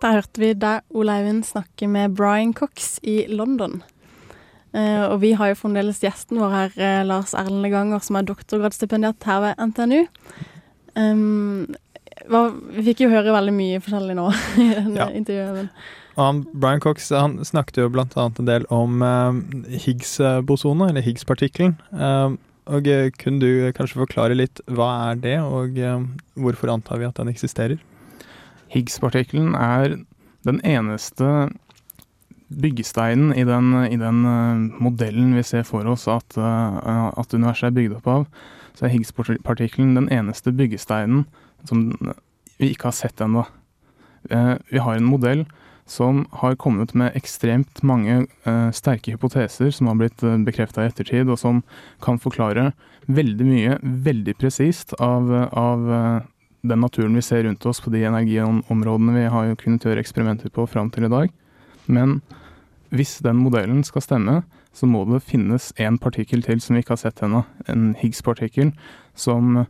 Da 0.03 0.13
hørte 0.13 0.41
vi 0.41 0.53
deg, 0.53 0.81
Ole 0.91 1.15
Eivind, 1.21 1.45
snakke 1.47 1.87
med 1.89 2.17
Brian 2.17 2.53
Cox 2.55 2.99
i 3.03 3.27
London. 3.29 3.83
Eh, 4.75 5.05
og 5.05 5.21
vi 5.21 5.33
har 5.33 5.53
jo 5.53 5.59
fremdeles 5.61 6.01
gjesten 6.03 6.41
vår 6.41 6.51
her, 6.57 6.75
eh, 6.77 7.05
Lars 7.07 7.35
Erlend 7.35 7.63
Leganger, 7.63 7.99
som 8.03 8.17
er 8.17 8.27
doktorgradsstipendiat 8.27 9.25
her 9.25 9.41
ved 9.41 9.55
NTNU. 9.69 10.07
Um, 10.97 11.75
vi 12.29 12.83
fikk 12.91 13.01
jo 13.05 13.11
høre 13.13 13.33
veldig 13.35 13.53
mye 13.57 13.81
forskjellig 13.83 14.15
nå 14.19 14.29
i 14.63 14.69
denne 14.77 14.97
Ja. 14.99 15.09
intervjuet. 15.11 15.55
Men, 15.57 15.69
Og 16.17 16.23
han, 16.27 16.41
Brian 16.53 16.81
Cox 16.85 17.09
han 17.11 17.39
snakket 17.45 17.79
jo 17.83 17.89
blant 17.89 18.17
annet 18.21 18.39
en 18.43 18.49
del 18.51 18.67
om 18.71 19.03
eh, 19.03 19.79
Higgs-bosone, 19.87 20.91
eller 20.93 21.03
Higgs-partikkelen. 21.07 21.77
Eh, 21.97 22.35
og 22.73 22.87
eh, 22.87 23.09
Kunne 23.19 23.41
du 23.43 23.73
kanskje 23.75 23.99
forklare 24.05 24.37
litt 24.39 24.61
hva 24.71 24.91
er 25.11 25.17
det, 25.25 25.39
og 25.43 25.79
eh, 25.81 26.05
hvorfor 26.39 26.71
antar 26.75 27.01
vi 27.01 27.09
at 27.09 27.17
den 27.19 27.33
eksisterer? 27.33 27.81
Higgs-partikkelen 28.73 29.55
er 29.59 29.99
den 30.47 30.61
eneste 30.67 31.49
byggesteinen 32.53 33.33
i 33.39 33.45
den, 33.49 33.73
i 33.89 33.97
den 33.97 34.25
eh, 34.29 34.81
modellen 34.83 35.35
vi 35.37 35.43
ser 35.47 35.65
for 35.65 35.87
oss 35.89 36.07
at, 36.11 36.37
eh, 36.37 37.07
at 37.17 37.33
universet 37.35 37.71
er 37.71 37.77
bygd 37.79 37.97
opp 38.01 38.09
av. 38.13 38.27
Så 38.77 38.87
er 38.87 38.93
Higgs-partikkelen 38.95 39.95
den 39.97 40.09
eneste 40.13 40.53
byggesteinen 40.57 41.25
som 41.68 41.90
vi 42.59 42.72
ikke 42.72 42.90
har 42.90 42.96
sett 42.96 43.20
ennå. 43.20 43.46
Eh, 44.31 44.55
Vi 44.70 44.79
har 44.79 44.96
en 44.96 45.09
modell 45.09 45.46
som 45.87 46.27
har 46.31 46.55
kommet 46.57 46.94
med 46.94 47.16
ekstremt 47.18 47.83
mange 47.83 48.27
eh, 48.46 48.70
sterke 48.72 49.12
hypoteser 49.12 49.72
som 49.75 49.90
har 49.90 49.98
blitt 49.98 50.22
uh, 50.22 50.38
bekrefta 50.38 50.85
i 50.85 50.88
ettertid, 50.88 51.29
og 51.29 51.40
som 51.40 51.62
kan 52.01 52.20
forklare 52.22 52.70
veldig 53.11 53.46
mye, 53.48 53.79
veldig 53.83 54.37
presist, 54.38 54.94
av, 55.03 55.31
av 55.53 55.90
eh, 55.92 56.29
den 56.62 56.81
naturen 56.85 57.18
vi 57.18 57.25
ser 57.27 57.42
rundt 57.44 57.66
oss 57.66 57.83
på 57.83 57.90
de 57.90 58.05
energiområdene 58.07 59.16
vi 59.16 59.27
har 59.35 59.55
kunnet 59.59 59.85
gjøre 59.85 60.03
eksperimenter 60.05 60.55
på 60.55 60.68
fram 60.70 60.90
til 60.94 61.09
i 61.09 61.12
dag. 61.12 61.33
Men 61.90 62.20
hvis 62.94 63.18
den 63.25 63.42
modellen 63.42 63.83
skal 63.85 64.05
stemme, 64.07 64.42
så 64.72 64.87
må 64.88 65.03
det 65.11 65.25
finnes 65.27 65.72
én 65.83 65.98
partikkel 66.01 66.44
til 66.46 66.62
som 66.62 66.77
vi 66.77 66.85
ikke 66.85 66.94
har 66.94 67.03
sett 67.03 67.22
ennå. 67.27 67.42
En 67.68 67.92
Higgs-partikkel 67.98 68.70
som 69.18 69.66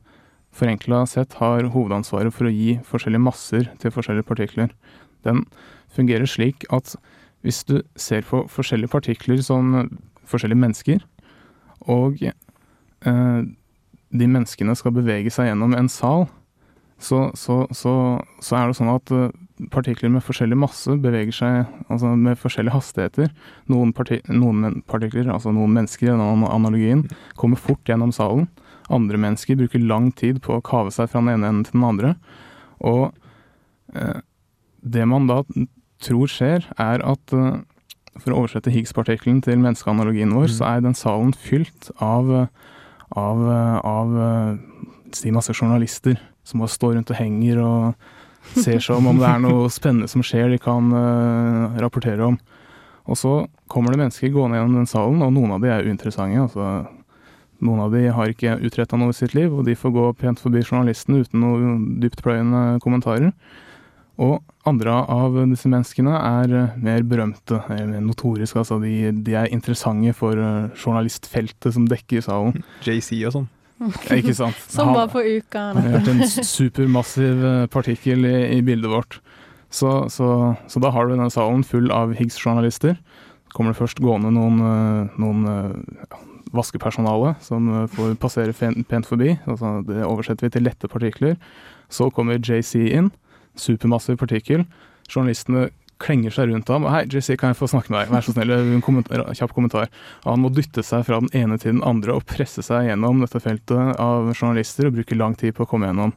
forenkla 0.53 1.05
sett 1.09 1.39
har 1.41 1.71
hovedansvaret 1.73 2.35
for 2.35 2.49
å 2.49 2.53
gi 2.53 2.77
forskjellige 2.87 3.25
masser 3.25 3.71
til 3.81 3.95
forskjellige 3.95 4.29
partikler. 4.29 4.75
Den 5.27 5.45
fungerer 5.93 6.29
slik 6.29 6.67
at 6.73 6.95
hvis 7.43 7.63
du 7.67 7.81
ser 7.99 8.23
på 8.29 8.45
forskjellige 8.51 8.93
partikler 8.93 9.41
som 9.43 9.73
forskjellige 10.29 10.63
mennesker, 10.63 11.03
og 11.91 12.23
eh, 12.23 13.41
de 14.13 14.29
menneskene 14.29 14.77
skal 14.79 14.95
bevege 14.95 15.33
seg 15.35 15.51
gjennom 15.51 15.75
en 15.75 15.91
sal, 15.91 16.29
så, 17.03 17.33
så, 17.35 17.65
så, 17.75 17.95
så 18.39 18.59
er 18.59 18.69
det 18.71 18.79
sånn 18.79 18.93
at 18.93 19.11
eh, 19.11 19.33
partikler 19.73 20.13
med 20.13 20.23
forskjellig 20.25 20.59
masse 20.59 20.95
beveger 21.03 21.35
seg 21.35 21.89
altså 21.91 22.13
med 22.19 22.39
forskjellige 22.39 22.77
hastigheter. 22.77 23.33
Noen, 23.73 23.91
parti 23.97 24.21
noen 24.31 24.83
partikler, 24.91 25.33
altså 25.33 25.53
noen 25.55 25.75
mennesker 25.75 26.09
i 26.09 26.13
denne 26.13 26.51
analogien, 26.51 27.09
kommer 27.39 27.59
fort 27.61 27.83
gjennom 27.89 28.15
salen. 28.15 28.47
Andre 28.91 29.21
mennesker 29.21 29.59
bruker 29.61 29.83
lang 29.83 30.11
tid 30.19 30.41
på 30.43 30.57
å 30.57 30.65
kave 30.65 30.93
seg 30.95 31.11
fra 31.13 31.23
den 31.23 31.35
ene 31.35 31.51
enden 31.51 31.67
til 31.69 31.79
den 31.79 31.89
andre. 31.89 32.15
Og 32.83 33.11
eh, 33.95 34.23
det 34.83 35.07
man 35.09 35.29
da 35.31 35.43
tror 36.03 36.31
skjer, 36.31 36.67
er 36.83 37.05
at 37.07 37.37
eh, 37.37 37.61
for 38.21 38.33
å 38.33 38.43
oversette 38.43 38.73
Higgs-partikkelen 38.73 39.41
til 39.45 39.61
menneskeanalogien 39.63 40.35
vår, 40.37 40.51
så 40.53 40.75
er 40.75 40.83
den 40.85 40.97
salen 40.99 41.33
fylt 41.33 41.89
av, 42.03 42.29
av, 43.17 43.45
av 43.87 44.19
eh, 44.27 44.59
si 45.17 45.33
masse 45.35 45.55
journalister 45.57 46.19
som 46.47 46.63
bare 46.63 46.75
står 46.75 46.97
rundt 46.99 47.13
og 47.13 47.19
henger 47.19 47.61
og 47.63 48.57
ser 48.59 48.83
seg 48.83 48.99
om 48.99 49.13
om 49.13 49.21
det 49.21 49.29
er 49.29 49.43
noe 49.43 49.71
spennende 49.73 50.11
som 50.11 50.25
skjer 50.27 50.51
de 50.53 50.59
kan 50.63 50.91
eh, 50.99 51.79
rapportere 51.83 52.27
om. 52.33 52.41
Og 53.11 53.19
så 53.19 53.33
kommer 53.71 53.95
det 53.95 54.03
mennesker 54.03 54.33
gående 54.35 54.59
gjennom 54.59 54.83
den 54.83 54.91
salen, 54.91 55.23
og 55.25 55.33
noen 55.35 55.57
av 55.57 55.63
de 55.63 55.71
er 55.73 55.89
uinteressante. 55.89 56.43
altså 56.43 56.67
noen 57.63 57.83
av 57.85 57.95
de 57.95 58.07
har 58.13 58.33
ikke 58.33 58.59
utretta 58.67 58.99
noe 58.99 59.15
i 59.15 59.17
sitt 59.17 59.37
liv, 59.39 59.53
og 59.55 59.67
de 59.69 59.77
får 59.79 59.95
gå 59.95 60.07
pent 60.21 60.41
forbi 60.43 60.65
journalisten 60.65 61.21
uten 61.23 61.45
noen 61.45 61.77
dyptpløyende 62.03 62.81
kommentarer. 62.85 63.33
Og 64.23 64.43
andre 64.69 64.95
av 65.11 65.39
disse 65.51 65.71
menneskene 65.71 66.13
er 66.19 66.53
eh, 66.55 66.75
mer 66.85 67.03
berømte, 67.09 67.63
mer 67.71 68.03
notoriske. 68.05 68.61
Altså 68.61 68.79
de, 68.83 69.11
de 69.25 69.35
er 69.39 69.51
interessante 69.55 70.13
for 70.15 70.39
eh, 70.39 70.69
journalistfeltet 70.77 71.75
som 71.75 71.89
dekker 71.91 72.25
salen. 72.25 72.61
JC 72.87 73.25
og 73.27 73.37
sånn. 73.39 73.51
Ja, 73.83 74.19
ikke 74.21 74.35
sant? 74.39 74.59
Som 74.71 74.93
var 74.95 75.09
på 75.11 75.25
uka. 75.25 75.73
Han 75.73 75.81
har 75.83 75.97
vært 75.97 76.11
en 76.13 76.47
supermassiv 76.47 77.47
eh, 77.49 77.65
partikkel 77.73 78.29
i, 78.29 78.37
i 78.59 78.61
bildet 78.63 78.93
vårt. 78.93 79.19
Så, 79.73 80.11
så, 80.13 80.29
så 80.69 80.83
da 80.85 80.93
har 80.93 81.09
du 81.09 81.17
denne 81.17 81.33
salen 81.33 81.65
full 81.67 81.91
av 81.95 82.13
Higgs-journalister. 82.19 82.99
Kommer 83.57 83.73
det 83.73 83.81
først 83.81 84.03
gående 84.05 84.31
noen, 84.37 84.61
eh, 84.69 85.17
noen 85.19 85.49
eh, 86.53 86.57
ja, 86.57 86.59
vaskepersonale 86.59 87.35
som 87.41 87.69
eh, 87.69 87.87
får 87.89 88.17
passere 88.21 88.53
pent 88.53 89.07
forbi. 89.07 89.39
Altså, 89.47 89.83
det 89.87 90.05
oversetter 90.05 90.47
vi 90.47 90.51
til 90.51 90.63
lette 90.65 90.89
partikler. 90.89 91.37
Så 91.89 92.11
kommer 92.11 92.39
JC 92.39 92.93
inn. 92.93 93.11
Supermassiv 93.57 94.17
partikkel. 94.17 94.67
Journalistene 95.09 95.71
klenger 96.03 96.31
seg 96.31 96.51
rundt 96.51 96.69
ham. 96.69 96.85
'Hei, 96.85 97.07
JC, 97.07 97.37
kan 97.39 97.53
jeg 97.53 97.57
få 97.61 97.69
snakke 97.71 97.91
med 97.91 98.01
deg?' 98.01 98.13
Vær 98.13 98.25
så 98.27 98.33
snill, 98.35 98.51
en 98.51 98.83
kommentar, 98.83 99.23
kjapp 99.35 99.53
kommentar. 99.55 99.89
Og 100.25 100.33
han 100.33 100.41
må 100.43 100.51
dytte 100.51 100.83
seg 100.83 101.05
fra 101.07 101.21
den 101.21 101.31
ene 101.33 101.59
til 101.59 101.77
den 101.77 101.85
andre 101.85 102.17
og 102.17 102.27
presse 102.27 102.63
seg 102.63 102.89
gjennom 102.89 103.21
dette 103.21 103.41
feltet 103.41 104.01
av 104.01 104.33
journalister 104.35 104.89
og 104.89 104.97
bruke 104.97 105.15
lang 105.15 105.37
tid 105.39 105.55
på 105.55 105.63
å 105.63 105.69
komme 105.69 105.87
gjennom. 105.87 106.13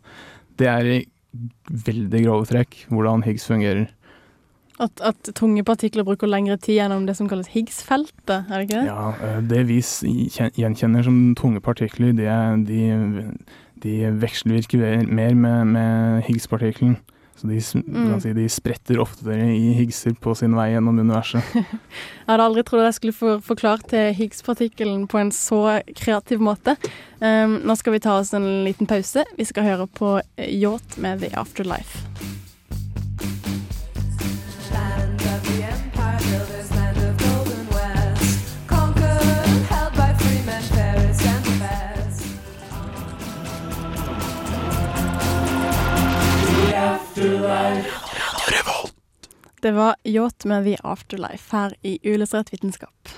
Det 0.57 0.67
er 0.67 0.85
i 0.85 1.05
veldig 1.69 2.23
grove 2.23 2.47
trekk 2.49 2.85
hvordan 2.89 3.25
Higgs 3.25 3.45
fungerer. 3.45 3.89
At, 4.79 4.99
at 4.99 5.29
tunge 5.39 5.63
partikler 5.63 6.03
bruker 6.03 6.27
lengre 6.27 6.57
tid 6.59 6.75
gjennom 6.81 7.05
det 7.07 7.15
som 7.15 7.29
kalles 7.31 7.47
Higgs-feltet, 7.53 8.41
er 8.51 8.57
det 8.59 8.65
ikke 8.67 8.81
det? 8.81 8.87
Ja, 8.89 9.13
eh, 9.23 9.37
Det 9.47 9.61
vi 9.69 9.77
gjenkjenner 9.79 11.03
som 11.07 11.19
tunge 11.39 11.61
partikler, 11.63 12.11
det 12.17 12.27
de, 12.67 13.29
de 13.85 13.93
vekselvirker 14.19 15.05
mer- 15.07 15.35
med, 15.35 15.67
med 15.67 16.23
Higgs-partikkelen. 16.27 16.97
Så 17.35 17.47
de, 17.47 17.57
Mm. 17.83 18.11
kan 18.11 18.21
si, 18.23 18.31
de 18.33 18.45
spretter 18.49 18.95
oftere 19.03 19.43
i 19.51 19.73
Higgser 19.75 20.13
på 20.23 20.31
sin 20.39 20.53
vei 20.55 20.69
gjennom 20.71 20.99
universet. 20.99 21.43
Jeg 21.55 22.29
hadde 22.29 22.45
aldri 22.45 22.63
trodd 22.63 22.85
jeg 22.87 22.93
skulle 22.95 23.13
få 23.15 23.33
forklart 23.43 23.91
Higgs-partikkelen 24.15 25.03
på 25.11 25.19
en 25.19 25.31
så 25.35 25.81
kreativ 25.99 26.39
måte. 26.39 26.77
Um, 27.19 27.59
nå 27.67 27.75
skal 27.75 27.93
vi 27.97 27.99
ta 27.99 28.15
oss 28.21 28.31
en 28.33 28.63
liten 28.63 28.87
pause. 28.87 29.23
Vi 29.37 29.43
skal 29.51 29.63
høre 29.67 29.87
på 29.87 30.17
Yacht 30.47 30.97
med 30.97 31.19
The 31.25 31.31
Afterlife. 31.35 32.03
Det 49.61 49.71
var 49.71 49.95
Yacht 50.03 50.45
med 50.45 50.65
The 50.65 50.77
Afterlife 50.83 51.55
her 51.55 51.73
i 51.81 51.99
Uillustrert 52.03 52.53
vitenskap. 52.53 53.09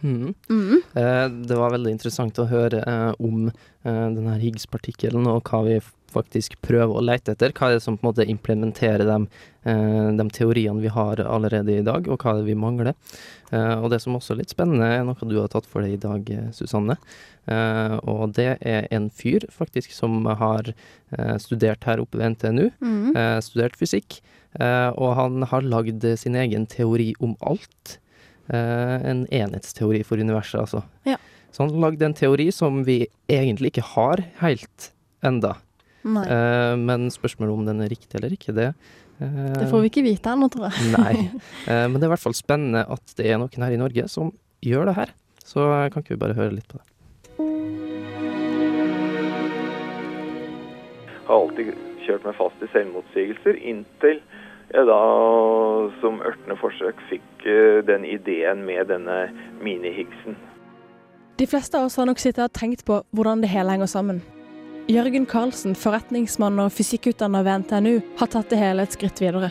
Mm. 0.00 0.34
Mm. 0.48 0.82
Eh, 0.94 1.28
Det 1.48 1.56
var 1.58 1.70
veldig 1.74 1.92
interessant 1.92 2.38
å 2.38 2.46
høre 2.48 2.80
eh, 2.80 3.12
om 3.18 3.48
eh, 3.50 4.06
denne 4.14 4.38
Higgs-partikkelen, 4.40 5.26
og 5.26 5.42
hva 5.50 5.62
vi 5.66 5.78
faktisk 6.12 6.56
prøve 6.64 6.96
å 6.96 7.04
lete 7.04 7.34
etter. 7.34 7.52
Hva 7.52 7.70
er 7.70 7.78
det 7.78 7.84
som 7.84 7.98
på 7.98 8.06
en 8.06 8.10
måte 8.10 8.28
implementerer 8.28 9.04
de, 9.08 9.18
eh, 9.68 10.10
de 10.18 10.28
teoriene 10.34 10.82
vi 10.82 10.92
har 10.92 11.20
allerede 11.24 11.78
i 11.78 11.84
dag, 11.86 12.08
og 12.08 12.18
hva 12.18 12.34
er 12.34 12.42
det 12.42 12.48
vi 12.50 12.58
mangler. 12.58 12.94
Eh, 13.52 13.74
og 13.80 13.90
det 13.92 14.00
som 14.02 14.16
også 14.16 14.34
er 14.34 14.42
litt 14.42 14.52
spennende, 14.52 14.88
er 14.92 15.04
noe 15.06 15.28
du 15.28 15.38
har 15.40 15.48
tatt 15.52 15.68
for 15.68 15.84
deg 15.84 15.96
i 15.96 16.02
dag, 16.02 16.30
eh, 16.30 16.48
Susanne. 16.52 16.98
Og 17.48 18.34
det 18.36 18.58
er 18.60 18.88
en 18.92 19.08
fyr 19.08 19.46
faktisk 19.48 19.94
som 19.96 20.26
har 20.26 20.68
studert 21.40 21.86
her 21.88 22.02
oppe 22.02 22.18
ved 22.20 22.34
NTNU, 22.34 22.66
eh, 23.16 23.38
studert 23.40 23.72
fysikk, 23.72 24.20
og 24.60 25.14
han 25.16 25.42
har 25.48 25.62
lagd 25.62 26.04
sin 26.18 26.34
egen 26.36 26.66
teori 26.66 27.14
om 27.20 27.36
alt. 27.40 27.98
En 28.50 29.26
enhetsteori 29.32 30.04
for 30.04 30.20
universet, 30.20 30.60
altså. 30.60 30.82
Ja. 31.06 31.16
Så 31.50 31.64
han 31.64 31.80
lagde 31.80 32.04
en 32.04 32.14
teori 32.14 32.50
som 32.52 32.84
vi 32.84 33.06
egentlig 33.28 33.72
ikke 33.72 33.86
har 33.94 34.24
helt 34.40 34.92
enda. 35.24 35.56
Eh, 36.16 36.74
men 36.80 37.08
spørsmålet 37.12 37.54
om 37.54 37.66
den 37.68 37.84
er 37.84 37.92
riktig 37.92 38.18
eller 38.18 38.34
ikke, 38.34 38.54
det 38.56 38.68
eh, 38.70 39.54
Det 39.54 39.68
får 39.70 39.84
vi 39.84 39.90
ikke 39.92 40.06
vite 40.06 40.32
ennå, 40.32 40.48
tror 40.52 40.68
jeg. 40.70 40.92
Nei. 40.96 41.28
Eh, 41.68 41.84
men 41.84 41.98
det 41.98 42.06
er 42.06 42.10
i 42.10 42.14
hvert 42.14 42.26
fall 42.26 42.36
spennende 42.38 42.86
at 42.88 43.16
det 43.18 43.26
er 43.28 43.40
noen 43.40 43.64
her 43.66 43.74
i 43.74 43.80
Norge 43.80 44.06
som 44.08 44.32
gjør 44.64 44.88
det 44.88 44.96
her. 44.96 45.14
Så 45.44 45.64
kan 45.92 46.04
ikke 46.04 46.16
vi 46.16 46.22
bare 46.24 46.36
høre 46.38 46.54
litt 46.56 46.68
på 46.68 46.80
det? 46.80 46.86
Jeg 51.18 51.28
har 51.28 51.42
alltid 51.42 51.72
kjørt 52.06 52.24
meg 52.24 52.36
fast 52.38 52.64
i 52.64 52.68
selvmotsigelser, 52.72 53.60
inntil 53.60 54.22
jeg 54.68 54.84
da 54.84 55.00
som 56.02 56.18
ørtende 56.20 56.56
forsøk 56.60 56.98
fikk 57.08 57.46
eh, 57.48 57.80
den 57.88 58.04
ideen 58.04 58.66
med 58.68 58.90
denne 58.92 59.30
mini-Higgsen. 59.64 60.36
De 61.40 61.46
fleste 61.48 61.78
av 61.78 61.86
oss 61.86 61.96
har 61.96 62.08
nok 62.08 62.20
sittet 62.20 62.44
og 62.44 62.52
tenkt 62.56 62.84
på 62.84 62.98
hvordan 63.16 63.40
det 63.44 63.52
hele 63.52 63.72
henger 63.72 63.88
sammen. 63.88 64.20
Jørgen 64.88 65.26
Karlsen, 65.26 65.74
forretningsmann 65.76 66.62
og 66.62 66.70
fysikkutdanner 66.72 67.42
ved 67.44 67.58
NTNU, 67.60 67.98
har 68.16 68.28
tatt 68.32 68.48
det 68.48 68.56
hele 68.56 68.86
et 68.86 68.94
skritt 68.96 69.20
videre. 69.20 69.50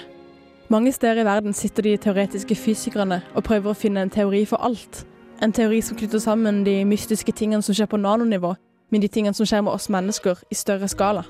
Mange 0.74 0.90
steder 0.92 1.22
i 1.22 1.26
verden 1.28 1.54
sitter 1.54 1.86
de 1.86 1.92
teoretiske 2.02 2.56
fysikerne 2.58 3.20
og 3.38 3.44
prøver 3.46 3.70
å 3.70 3.78
finne 3.78 4.02
en 4.02 4.10
teori 4.10 4.40
for 4.50 4.66
alt. 4.66 5.04
En 5.38 5.52
teori 5.54 5.84
som 5.86 6.00
knytter 6.00 6.24
sammen 6.24 6.64
de 6.66 6.80
mystiske 6.90 7.36
tingene 7.38 7.62
som 7.62 7.78
skjer 7.78 7.86
på 7.92 8.00
nanonivå, 8.02 8.56
med 8.90 9.06
de 9.06 9.12
tingene 9.14 9.38
som 9.38 9.46
skjer 9.46 9.62
med 9.62 9.78
oss 9.78 9.86
mennesker 9.94 10.42
i 10.50 10.58
større 10.58 10.90
skala. 10.90 11.22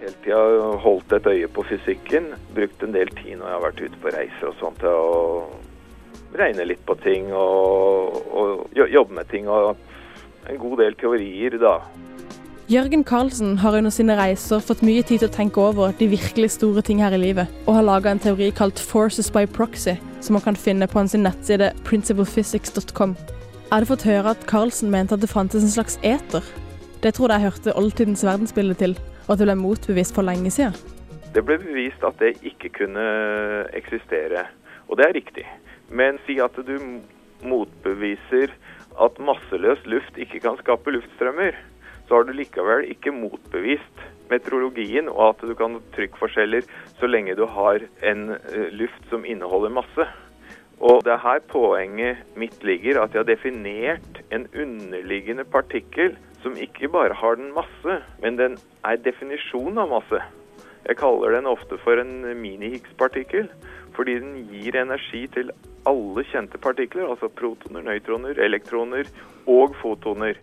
Hele 0.00 0.18
tida 0.24 0.72
holdt 0.82 1.14
et 1.14 1.28
øye 1.30 1.50
på 1.54 1.62
fysikken. 1.68 2.32
Brukt 2.58 2.82
en 2.82 2.96
del 2.96 3.12
tid 3.20 3.36
når 3.38 3.52
jeg 3.52 3.54
har 3.54 3.66
vært 3.68 3.84
ute 3.84 4.00
på 4.02 4.16
reiser 4.16 4.48
og 4.50 4.58
sånt 4.58 4.82
til 4.82 4.98
å 4.98 5.44
regne 6.34 6.66
litt 6.66 6.82
på 6.90 6.98
ting 7.06 7.30
og, 7.30 8.18
og 8.34 8.82
jobbe 8.82 9.20
med 9.20 9.30
ting. 9.30 9.46
Og 9.46 9.78
en 10.50 10.58
god 10.58 10.82
del 10.82 10.98
teorier, 10.98 11.54
da. 11.62 11.78
Jørgen 12.64 13.04
Carlsen 13.04 13.58
har 13.60 13.74
under 13.76 13.92
sine 13.92 14.14
reiser 14.16 14.62
fått 14.64 14.80
mye 14.80 15.02
tid 15.04 15.20
til 15.20 15.28
å 15.28 15.32
tenke 15.34 15.60
over 15.60 15.90
de 15.98 16.06
virkelig 16.08 16.54
store 16.54 16.80
ting 16.80 17.02
her 17.04 17.12
i 17.12 17.18
livet, 17.20 17.50
og 17.66 17.74
har 17.76 17.84
laga 17.84 18.08
en 18.08 18.22
teori 18.24 18.46
kalt 18.56 18.80
'Forces 18.80 19.28
by 19.28 19.44
Proxy', 19.44 19.98
som 20.24 20.32
man 20.32 20.42
kan 20.42 20.56
finne 20.56 20.88
på 20.88 20.96
hans 20.98 21.12
nettside 21.12 21.74
principlephysics.com. 21.84 23.16
Jeg 23.20 23.70
hadde 23.70 23.90
fått 23.92 24.08
høre 24.08 24.30
at 24.30 24.46
Carlsen 24.48 24.90
mente 24.90 25.12
at 25.12 25.20
det 25.20 25.28
fantes 25.28 25.62
en 25.62 25.74
slags 25.76 25.98
eter. 26.02 26.40
Det 27.02 27.12
trodde 27.12 27.36
jeg 27.36 27.52
hørte 27.52 27.76
oldtidens 27.76 28.24
verdensbilde 28.24 28.74
til, 28.74 28.98
og 29.28 29.32
at 29.32 29.38
det 29.38 29.46
ble 29.46 29.60
motbevist 29.60 30.14
for 30.14 30.22
lenge 30.22 30.50
siden. 30.50 30.72
Det 31.34 31.44
ble 31.44 31.58
bevist 31.58 32.00
at 32.00 32.16
det 32.18 32.40
ikke 32.40 32.72
kunne 32.80 33.04
eksistere, 33.76 34.46
og 34.88 34.96
det 34.96 35.04
er 35.04 35.12
riktig. 35.20 35.44
Men 35.90 36.16
si 36.24 36.40
at 36.40 36.56
du 36.56 36.80
motbeviser 37.44 38.48
at 39.04 39.20
masseløs 39.20 39.84
luft 39.84 40.16
ikke 40.16 40.40
kan 40.40 40.56
skape 40.56 40.90
luftstrømmer, 40.90 41.52
så 42.08 42.18
har 42.18 42.26
du 42.28 42.34
likevel 42.36 42.88
ikke 42.92 43.14
motbevist 43.14 44.04
meteorologien 44.30 45.08
og 45.12 45.22
at 45.30 45.46
du 45.48 45.54
kan 45.58 45.78
ha 45.78 45.82
trykkforskjeller 45.96 46.66
så 46.98 47.08
lenge 47.08 47.36
du 47.38 47.46
har 47.50 47.84
en 48.02 48.36
eh, 48.36 48.68
luft 48.72 49.10
som 49.10 49.26
inneholder 49.28 49.72
masse. 49.72 50.06
Og 50.84 51.04
det 51.06 51.12
er 51.14 51.22
her 51.22 51.42
poenget 51.48 52.36
mitt 52.36 52.64
ligger, 52.66 53.00
at 53.00 53.14
jeg 53.14 53.22
har 53.22 53.28
definert 53.28 54.22
en 54.34 54.48
underliggende 54.52 55.44
partikkel 55.44 56.16
som 56.42 56.58
ikke 56.60 56.90
bare 56.92 57.14
har 57.16 57.38
den 57.40 57.54
masse, 57.56 58.00
men 58.20 58.36
den 58.36 58.58
er 58.84 59.00
definisjon 59.00 59.78
av 59.80 59.92
masse. 59.94 60.20
Jeg 60.84 60.98
kaller 61.00 61.32
den 61.32 61.46
ofte 61.48 61.78
for 61.80 61.96
en 61.96 62.26
mini-Higgs-partikkel, 62.42 63.48
fordi 63.96 64.18
den 64.20 64.34
gir 64.50 64.76
energi 64.76 65.22
til 65.32 65.54
alle 65.88 66.24
kjente 66.28 66.60
partikler, 66.60 67.08
altså 67.08 67.30
protoner, 67.32 67.84
nøytroner, 67.86 68.36
elektroner 68.44 69.08
og 69.46 69.72
fotoner. 69.80 70.36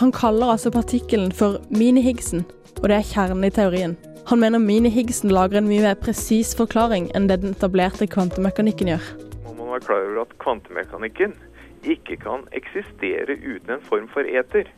Han 0.00 0.12
kaller 0.12 0.52
altså 0.54 0.70
partikkelen 0.70 1.32
for 1.34 1.58
mini-Higgsen, 1.74 2.44
og 2.80 2.88
det 2.88 2.96
er 2.96 3.10
kjernen 3.10 3.44
i 3.44 3.52
teorien. 3.54 3.96
Han 4.30 4.40
mener 4.42 4.62
mini-Higgsen 4.62 5.32
lager 5.34 5.58
en 5.58 5.68
mye 5.68 5.82
mer 5.82 5.96
presis 5.98 6.52
forklaring 6.58 7.08
enn 7.18 7.26
det 7.30 7.40
den 7.42 7.56
etablerte 7.56 8.06
kvantemekanikken 8.06 8.92
gjør. 8.92 9.06
må 9.46 9.54
man 9.64 9.72
være 9.74 9.86
klar 9.88 10.04
over 10.06 10.20
at 10.22 10.36
kvantemekanikken 10.38 11.34
ikke 11.82 12.16
kan 12.20 12.44
eksistere 12.52 13.38
uten 13.40 13.74
en 13.76 13.82
form 13.88 14.08
for 14.12 14.22
eter. 14.22 14.68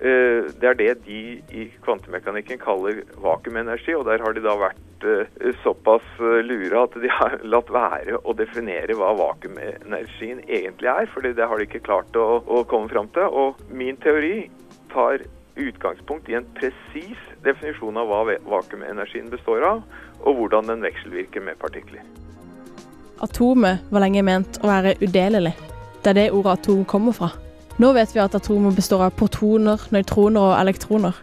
Eh, 0.00 0.48
Det 0.60 0.68
er 0.68 0.74
det 0.74 0.94
de 1.04 1.20
i 1.52 1.66
kvantemekanikken 1.84 2.60
kaller 2.60 3.02
vakuumenergi, 3.20 3.94
og 3.94 4.06
der 4.08 4.22
har 4.24 4.32
de 4.32 4.40
da 4.40 4.54
vært 4.56 5.04
eh, 5.04 5.50
såpass 5.60 6.06
eh, 6.16 6.40
lure 6.40 6.86
at 6.86 6.96
de 7.02 7.10
har 7.12 7.36
latt 7.54 7.68
være 7.68 8.16
å 8.24 8.32
definere 8.36 8.96
hva 8.96 9.12
vakuumenergien 9.18 10.40
egentlig 10.48 10.88
er, 10.88 11.10
fordi 11.12 11.34
det 11.36 11.48
har 11.48 11.60
de 11.60 11.68
ikke 11.68 11.84
klart 11.84 12.16
å, 12.16 12.40
å 12.40 12.62
komme 12.64 12.88
fram 12.88 13.10
til. 13.12 13.28
Og 13.28 13.60
min 13.68 14.00
teori 14.00 14.48
tar 14.94 15.20
utgangspunkt 15.60 16.30
i 16.32 16.38
en 16.38 16.48
presis 16.56 17.20
definisjon 17.44 18.00
av 18.00 18.08
hva 18.08 18.38
vakuumenergien 18.48 19.28
består 19.28 19.68
av, 19.68 19.84
og 20.24 20.40
hvordan 20.40 20.72
den 20.72 20.88
vekselvirker 20.88 21.44
med 21.44 21.60
partikler. 21.60 22.00
Atomet 23.20 23.84
var 23.92 24.00
lenge 24.00 24.24
ment 24.24 24.62
å 24.64 24.72
være 24.72 24.96
udelelig. 25.04 25.52
Det 26.00 26.14
er 26.14 26.20
det 26.22 26.28
ordet 26.32 26.56
atom 26.56 26.86
kommer 26.88 27.12
fra. 27.12 27.28
Nå 27.80 27.94
vet 27.96 28.10
vi 28.12 28.20
at 28.20 28.34
atomer 28.36 28.74
består 28.76 29.06
av 29.06 29.14
protoner, 29.16 29.80
nøytroner 29.88 30.50
og 30.50 30.58
elektroner. 30.58 31.16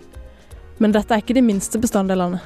Men 0.81 0.93
dette 0.95 1.13
er 1.13 1.21
ikke 1.21 1.35
de 1.37 1.43
minste 1.45 1.77
bestanddelene. 1.77 2.39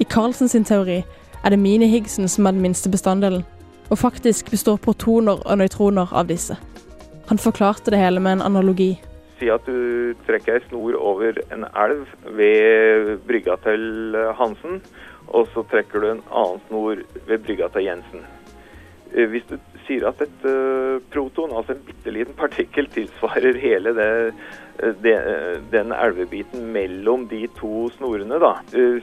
I 0.00 0.06
Carlsen 0.08 0.48
sin 0.48 0.64
teori 0.64 1.02
er 1.02 1.52
det 1.52 1.58
mini-Higgsen 1.60 2.30
som 2.32 2.48
er 2.48 2.54
den 2.56 2.64
minste 2.64 2.88
bestanddelen, 2.88 3.44
og 3.90 4.00
faktisk 4.00 4.48
består 4.54 4.80
protoner 4.80 5.42
og 5.44 5.60
nøytroner 5.60 6.14
av 6.16 6.30
disse. 6.30 6.56
Han 7.28 7.42
forklarte 7.42 7.92
det 7.92 8.00
hele 8.00 8.22
med 8.24 8.38
en 8.38 8.46
analogi. 8.46 8.94
Si 9.36 9.50
at 9.52 9.68
du 9.68 10.16
trekker 10.24 10.56
ei 10.56 10.64
snor 10.70 10.96
over 10.96 11.36
en 11.52 11.68
elv 11.76 12.06
ved 12.40 13.18
brygga 13.28 13.58
til 13.68 14.16
Hansen, 14.40 14.80
og 15.28 15.52
så 15.52 15.66
trekker 15.74 16.00
du 16.00 16.08
en 16.14 16.24
annen 16.32 16.64
snor 16.70 17.04
ved 17.28 17.44
brygga 17.44 17.68
til 17.76 17.90
Jensen. 17.90 18.24
Eh, 19.14 19.26
Hvis 19.30 19.46
du 19.48 19.56
sier 19.86 20.06
at 20.08 20.20
et 20.24 20.46
eh, 20.48 21.00
proton, 21.12 21.52
altså 21.54 21.76
en 21.76 21.82
bitte 21.86 22.12
liten 22.14 22.36
partikkel, 22.38 22.88
tilsvarer 22.92 23.58
hele 23.62 23.94
det, 23.96 24.12
eh, 24.82 24.94
det, 25.02 25.16
den 25.72 25.92
elvebiten 25.94 26.70
mellom 26.74 27.28
de 27.30 27.46
to 27.58 27.88
snorene, 27.96 28.40
da, 28.42 28.56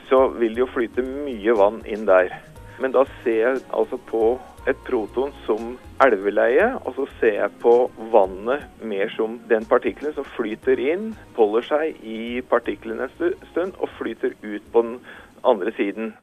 så 0.09 0.25
vil 0.35 0.55
det 0.55 0.65
jo 0.65 0.73
flyte 0.73 1.05
mye 1.05 1.55
vann 1.57 1.81
inn 1.89 2.07
der. 2.09 2.33
Men 2.81 2.93
da 2.95 3.05
ser 3.23 3.39
jeg 3.39 3.63
altså 3.71 3.99
på 4.09 4.33
et 4.67 4.79
proton 4.87 5.31
som 5.45 5.75
elveleie, 6.03 6.69
og 6.83 6.95
så 6.95 7.05
ser 7.19 7.35
jeg 7.41 7.55
på 7.63 7.73
vannet 8.13 8.63
mer 8.83 9.11
som 9.15 9.37
den 9.49 9.65
partikkelen 9.67 10.15
som 10.15 10.27
flyter 10.35 10.79
inn, 10.79 11.11
holder 11.37 11.67
seg 11.67 11.99
i 12.03 12.41
partikkelen 12.49 13.03
en 13.03 13.13
stund 13.51 13.75
og 13.79 13.91
flyter 13.99 14.35
ut 14.41 14.71
på 14.71 14.85
den 14.87 14.97
andre 15.43 15.75
siden. 15.77 16.13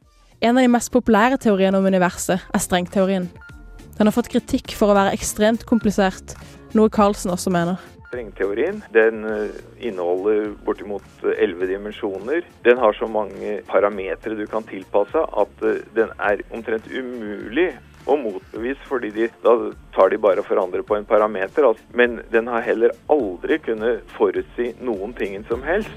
En 0.41 0.57
av 0.57 0.65
de 0.65 0.73
mest 0.73 0.89
populære 0.93 1.37
teoriene 1.41 1.77
om 1.77 1.85
universet 1.85 2.41
er 2.41 2.63
strengteorien. 2.65 3.29
Den 4.01 4.09
har 4.09 4.15
fått 4.17 4.31
kritikk 4.33 4.73
for 4.79 4.89
å 4.89 4.95
være 4.97 5.13
ekstremt 5.13 5.67
komplisert, 5.69 6.33
noe 6.73 6.89
Carlsen 6.89 7.35
også 7.35 7.51
mener. 7.53 7.77
Strengteorien 8.07 8.79
den 8.95 9.27
eh, 9.29 9.59
inneholder 9.91 10.55
bortimot 10.65 11.05
eh, 11.21 11.35
elleve 11.45 11.67
dimensjoner. 11.69 12.47
Den 12.65 12.79
har 12.81 12.97
så 12.97 13.05
mange 13.13 13.59
parametere 13.69 14.39
du 14.39 14.47
kan 14.49 14.65
tilpasse 14.65 15.21
at 15.21 15.65
eh, 15.69 15.83
den 15.93 16.15
er 16.17 16.41
omtrent 16.49 16.89
umulig 16.89 17.67
å 18.09 18.17
motbevise, 18.17 18.81
fordi 18.89 19.11
de, 19.19 19.27
da 19.45 19.53
tar 19.93 20.15
de 20.15 20.19
bare 20.25 20.41
og 20.41 20.49
forandrer 20.49 20.81
på 20.81 20.97
en 20.97 21.05
parameter. 21.05 21.67
Altså. 21.69 21.85
Men 21.93 22.23
den 22.33 22.49
har 22.49 22.65
heller 22.65 22.95
aldri 23.13 23.59
kunnet 23.67 24.09
forutsi 24.17 24.71
noen 24.81 25.13
ting 25.19 25.37
som 25.51 25.61
helst. 25.67 25.93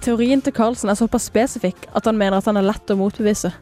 Teorien 0.00 0.40
til 0.40 0.56
Carlsen 0.56 0.88
er 0.88 0.96
såpass 0.96 1.28
spesifikk 1.28 1.84
at 1.92 2.08
han 2.08 2.16
mener 2.16 2.40
at 2.40 2.48
han 2.48 2.56
er 2.56 2.66
lett 2.70 2.88
å 2.88 2.96
motbevise. 2.98 3.52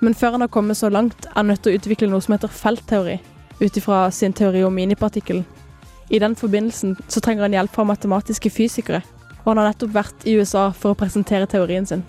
Men 0.00 0.14
før 0.14 0.36
han 0.36 0.40
har 0.40 0.48
kommet 0.48 0.76
så 0.76 0.88
langt, 0.88 1.26
er 1.26 1.36
han 1.36 1.50
nødt 1.52 1.62
til 1.64 1.74
å 1.74 1.80
utvikle 1.80 2.08
noe 2.10 2.24
som 2.24 2.34
heter 2.34 2.52
feltteori, 2.52 3.18
ut 3.60 3.76
ifra 3.76 4.06
sin 4.14 4.32
teori 4.32 4.62
om 4.64 4.74
minipartikkelen. 4.74 5.44
I 6.10 6.18
den 6.18 6.34
forbindelsen 6.36 6.96
så 7.06 7.20
trenger 7.20 7.46
han 7.46 7.54
hjelp 7.54 7.74
fra 7.74 7.84
matematiske 7.86 8.50
fysikere, 8.50 9.02
og 9.42 9.52
han 9.52 9.60
har 9.60 9.70
nettopp 9.70 9.92
vært 9.94 10.24
i 10.26 10.38
USA 10.40 10.70
for 10.72 10.94
å 10.94 10.98
presentere 10.98 11.48
teorien 11.50 11.86
sin. 11.86 12.02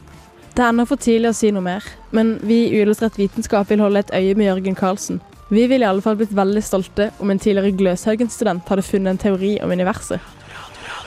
Det 0.56 0.64
er 0.64 0.72
ennå 0.72 0.88
for 0.88 1.00
tidlig 1.00 1.32
å 1.32 1.36
si 1.36 1.52
noe 1.52 1.64
mer, 1.64 1.86
men 2.12 2.34
vi 2.44 2.66
i 2.66 2.80
Uillustrert 2.80 3.20
vitenskap 3.20 3.70
vil 3.72 3.84
holde 3.84 4.04
et 4.04 4.16
øye 4.16 4.36
med 4.36 4.50
Jørgen 4.50 4.76
Carlsen. 4.76 5.22
Vi 5.52 5.68
ville 5.68 5.84
i 5.86 5.88
alle 5.88 6.04
fall 6.04 6.18
blitt 6.20 6.36
veldig 6.36 6.64
stolte 6.64 7.12
om 7.20 7.32
en 7.32 7.40
tidligere 7.40 7.76
Gløshaugen-student 7.76 8.68
hadde 8.72 8.88
funnet 8.88 9.16
en 9.16 9.24
teori 9.28 9.58
om 9.64 9.72
universet. 9.72 10.20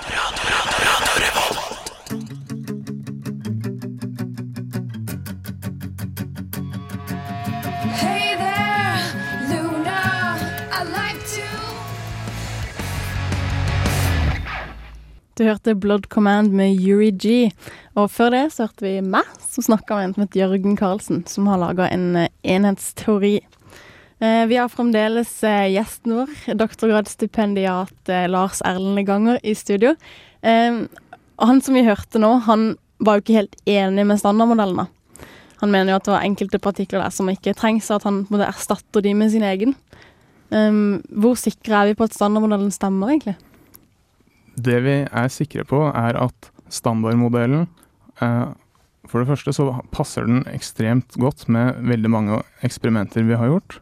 Hey 0.04 0.43
Du 15.34 15.42
hørte 15.42 15.74
Blood 15.74 16.06
Command 16.08 16.52
med 16.54 16.76
Yuri 16.78 17.10
G. 17.10 17.30
Og 17.98 18.06
før 18.14 18.30
det 18.30 18.42
så 18.54 18.68
hørte 18.68 18.84
vi 18.86 19.00
meg, 19.02 19.26
som 19.42 19.64
snakka 19.66 19.96
med 19.96 20.06
en 20.06 20.12
som 20.14 20.22
het 20.22 20.36
Jørgen 20.38 20.76
Karlsen, 20.78 21.24
som 21.26 21.48
har 21.50 21.58
laga 21.58 21.88
en 21.90 22.04
eh, 22.20 22.28
enhetsteori. 22.54 23.40
Eh, 24.22 24.44
Vi 24.46 24.58
har 24.60 24.70
fremdeles 24.70 25.32
eh, 25.42 25.72
gjesten 25.74 26.14
vår, 26.20 26.30
doktorgradsstipendiat 26.60 28.12
Lars 28.30 28.62
Erlend 28.62 29.02
Ganger, 29.08 29.40
i 29.42 29.56
studio. 29.58 29.96
Han 30.44 31.60
som 31.64 31.74
vi 31.74 31.82
hørte 31.82 32.20
nå, 32.22 32.30
han 32.46 32.76
var 33.02 33.16
jo 33.18 33.24
ikke 33.24 33.38
helt 33.40 33.56
enig 33.66 34.04
med 34.06 34.20
standardmodellene. 34.20 34.84
Han 35.64 35.72
mener 35.72 35.94
jo 35.94 35.96
at 35.98 36.06
det 36.06 36.12
var 36.14 36.28
enkelte 36.28 36.60
partikler 36.62 37.02
der 37.02 37.14
som 37.14 37.30
ikke 37.32 37.56
trengs, 37.58 37.88
og 37.90 37.98
at 37.98 38.06
han 38.06 38.22
måtte 38.28 38.46
erstatte 38.52 39.02
de 39.02 39.16
med 39.18 39.32
sin 39.32 39.42
egen. 39.48 39.74
Hvor 40.52 41.34
sikre 41.40 41.80
er 41.80 41.90
vi 41.90 41.96
på 41.98 42.06
at 42.06 42.14
standardmodellen 42.14 42.70
stemmer, 42.74 43.14
egentlig? 43.14 43.34
Det 44.54 44.80
vi 44.84 44.98
er 45.04 45.32
sikre 45.32 45.64
på, 45.66 45.80
er 45.90 46.18
at 46.18 46.50
standardmodellen 46.72 47.66
eh, 48.22 48.52
For 49.10 49.20
det 49.20 49.28
første 49.28 49.52
så 49.52 49.68
passer 49.92 50.26
den 50.28 50.44
ekstremt 50.48 51.16
godt 51.20 51.46
med 51.52 51.80
veldig 51.84 52.10
mange 52.10 52.42
eksperimenter 52.64 53.26
vi 53.26 53.36
har 53.36 53.50
gjort. 53.50 53.80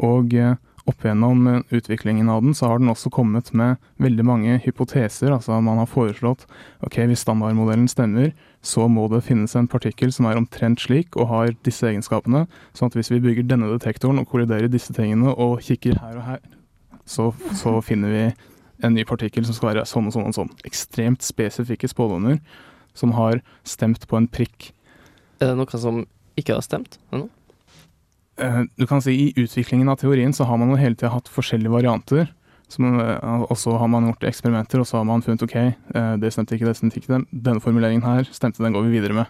Og 0.00 0.32
eh, 0.34 0.54
opp 0.88 1.04
gjennom 1.04 1.44
utviklingen 1.70 2.30
av 2.32 2.40
den, 2.42 2.54
så 2.54 2.70
har 2.70 2.80
den 2.80 2.90
også 2.90 3.10
kommet 3.12 3.52
med 3.54 3.76
veldig 4.02 4.24
mange 4.26 4.56
hypoteser. 4.64 5.30
Altså 5.34 5.60
man 5.62 5.78
har 5.78 5.90
foreslått 5.90 6.46
ok, 6.82 7.02
hvis 7.10 7.22
standardmodellen 7.26 7.86
stemmer, 7.90 8.32
så 8.62 8.88
må 8.90 9.08
det 9.12 9.24
finnes 9.26 9.54
en 9.58 9.68
partikkel 9.70 10.12
som 10.14 10.26
er 10.30 10.38
omtrent 10.40 10.82
slik 10.82 11.18
og 11.18 11.28
har 11.30 11.52
disse 11.66 11.86
egenskapene. 11.90 12.46
Sånn 12.78 12.90
at 12.90 12.98
hvis 12.98 13.12
vi 13.12 13.20
bygger 13.22 13.46
denne 13.50 13.70
detektoren 13.74 14.22
og 14.22 14.30
kolliderer 14.30 14.70
disse 14.72 14.94
tingene 14.96 15.34
og 15.34 15.60
kikker 15.66 16.00
her 16.02 16.18
og 16.18 16.26
her, 16.30 16.42
så, 17.04 17.30
så 17.58 17.76
finner 17.84 18.14
vi 18.14 18.24
en 18.82 18.94
ny 18.94 19.04
partikkel 19.08 19.46
som 19.46 19.54
skal 19.56 19.72
være 19.72 19.86
sånn 19.88 20.08
og 20.10 20.14
sånn 20.16 20.28
og 20.30 20.36
sånn. 20.36 20.50
Ekstremt 20.68 21.22
spesifikke 21.24 21.88
spådommer 21.90 22.40
som 22.94 23.14
har 23.16 23.40
stemt 23.64 24.06
på 24.08 24.18
en 24.18 24.28
prikk. 24.28 24.72
Er 25.40 25.52
det 25.52 25.56
noe 25.58 25.80
som 25.80 26.04
ikke 26.38 26.56
har 26.56 26.64
stemt 26.66 26.98
ennå? 27.12 27.28
Eh, 28.38 28.62
Du 28.78 28.86
kan 28.86 29.02
si 29.02 29.12
I 29.12 29.32
utviklingen 29.36 29.88
av 29.88 29.98
teorien 30.00 30.32
så 30.32 30.44
har 30.44 30.58
man 30.58 30.70
jo 30.70 30.76
hele 30.80 30.94
tida 30.96 31.12
hatt 31.12 31.28
forskjellige 31.28 31.72
varianter. 31.72 32.28
Eh, 32.72 33.42
og 33.50 33.56
så 33.56 33.76
har 33.78 33.88
man 33.88 34.06
gjort 34.08 34.24
eksperimenter, 34.24 34.80
og 34.80 34.86
så 34.86 34.98
har 34.98 35.04
man 35.04 35.22
funnet 35.22 35.42
ok, 35.44 35.56
eh, 35.56 36.16
det 36.16 36.32
stemte 36.32 36.56
ikke, 36.56 36.66
det 36.70 36.76
stemte 36.76 37.00
ikke. 37.00 37.24
Denne 37.32 37.60
formuleringen 37.60 38.02
her 38.02 38.24
stemte, 38.32 38.62
den 38.62 38.72
går 38.72 38.86
vi 38.88 38.98
videre 39.00 39.14
med. 39.14 39.26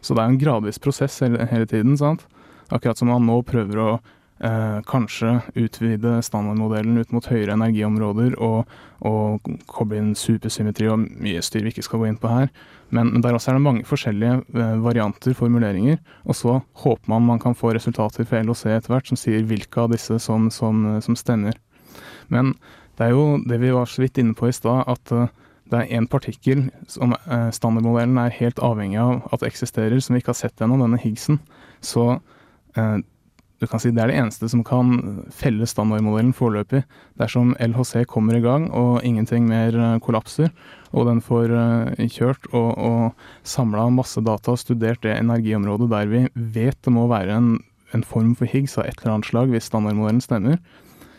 Så 0.00 0.14
det 0.14 0.22
er 0.24 0.30
en 0.32 0.38
gradvis 0.40 0.78
prosess 0.78 1.20
hele, 1.20 1.46
hele 1.46 1.66
tiden. 1.66 1.96
sant? 1.96 2.24
Akkurat 2.70 2.96
som 2.98 3.08
man 3.08 3.26
nå 3.26 3.42
prøver 3.44 3.76
å 3.78 4.00
eh, 4.44 4.78
kanskje 4.88 5.38
utvide 5.54 6.16
standardmodellen 6.24 6.98
ut 7.00 7.12
mot 7.14 7.28
høyere 7.30 7.56
energiområder 7.56 8.36
og, 8.42 8.72
og 9.06 9.50
koble 9.70 10.00
inn 10.00 10.14
supersymmetri 10.18 10.88
og 10.92 11.04
mye 11.04 11.42
styr 11.44 11.66
vi 11.66 11.74
ikke 11.74 11.86
skal 11.86 12.02
gå 12.02 12.10
inn 12.10 12.20
på 12.20 12.32
her. 12.32 12.50
Men, 12.94 13.10
men 13.14 13.22
der 13.24 13.34
også 13.34 13.50
er 13.50 13.58
det 13.58 13.66
mange 13.66 13.86
forskjellige 13.88 14.40
eh, 14.54 14.74
varianter, 14.84 15.36
formuleringer. 15.36 16.00
Og 16.24 16.38
så 16.38 16.58
håper 16.84 17.12
man 17.12 17.26
man 17.26 17.42
kan 17.42 17.56
få 17.58 17.74
resultater 17.74 18.28
fra 18.28 18.42
LHC 18.44 18.66
etter 18.76 18.94
hvert 18.94 19.10
som 19.10 19.20
sier 19.20 19.46
hvilke 19.46 19.82
av 19.82 19.94
disse 19.94 20.20
som, 20.22 20.50
som, 20.54 20.84
som 21.02 21.18
stemmer. 21.18 21.58
Men 22.32 22.54
det 22.96 23.08
er 23.08 23.16
jo 23.16 23.36
det 23.44 23.58
vi 23.60 23.74
var 23.74 23.88
så 23.90 24.04
vidt 24.04 24.18
inne 24.22 24.36
på 24.36 24.48
i 24.48 24.54
stad, 24.56 24.86
at 24.88 25.12
eh, 25.12 25.28
det 25.66 25.80
er 25.80 25.98
én 25.98 26.06
partikkel 26.06 26.68
som 26.86 27.16
eh, 27.16 27.50
standardmodellen 27.50 28.18
er 28.22 28.34
helt 28.38 28.60
avhengig 28.62 29.00
av 29.02 29.26
at 29.34 29.44
eksisterer, 29.46 29.98
som 30.00 30.14
vi 30.14 30.22
ikke 30.22 30.32
har 30.32 30.38
sett 30.38 30.62
ennå, 30.62 30.78
denne 30.80 31.00
Higgsen. 31.02 31.40
Så 31.82 32.06
eh, 32.78 32.98
du 33.56 33.64
kan 33.64 33.80
si 33.80 33.90
det 33.94 34.02
er 34.02 34.10
det 34.10 34.18
eneste 34.20 34.48
som 34.52 34.62
kan 34.66 35.22
felle 35.32 35.64
standardmodellen 35.68 36.34
foreløpig. 36.36 36.82
Dersom 37.16 37.54
LHC 37.56 38.04
kommer 38.10 38.36
i 38.36 38.42
gang 38.44 38.66
og 38.76 39.04
ingenting 39.06 39.46
mer 39.48 39.72
eh, 39.72 40.00
kollapser, 40.04 40.50
og 40.92 41.08
den 41.08 41.22
får 41.24 41.54
eh, 41.56 42.02
kjørt 42.12 42.50
og, 42.52 42.74
og 42.76 43.48
samla 43.48 43.88
masse 43.94 44.20
data 44.20 44.52
og 44.52 44.60
studert 44.60 45.00
det 45.06 45.16
energiområdet 45.16 45.88
der 45.92 46.12
vi 46.12 46.26
vet 46.34 46.76
det 46.84 46.92
må 46.92 47.06
være 47.08 47.38
en, 47.40 47.48
en 47.96 48.04
form 48.04 48.34
for 48.36 48.50
Higgs 48.50 48.76
av 48.76 48.90
et 48.90 49.00
eller 49.00 49.16
annet 49.16 49.30
slag 49.30 49.54
hvis 49.54 49.70
standardmodellen 49.70 50.24
stemmer. 50.24 50.60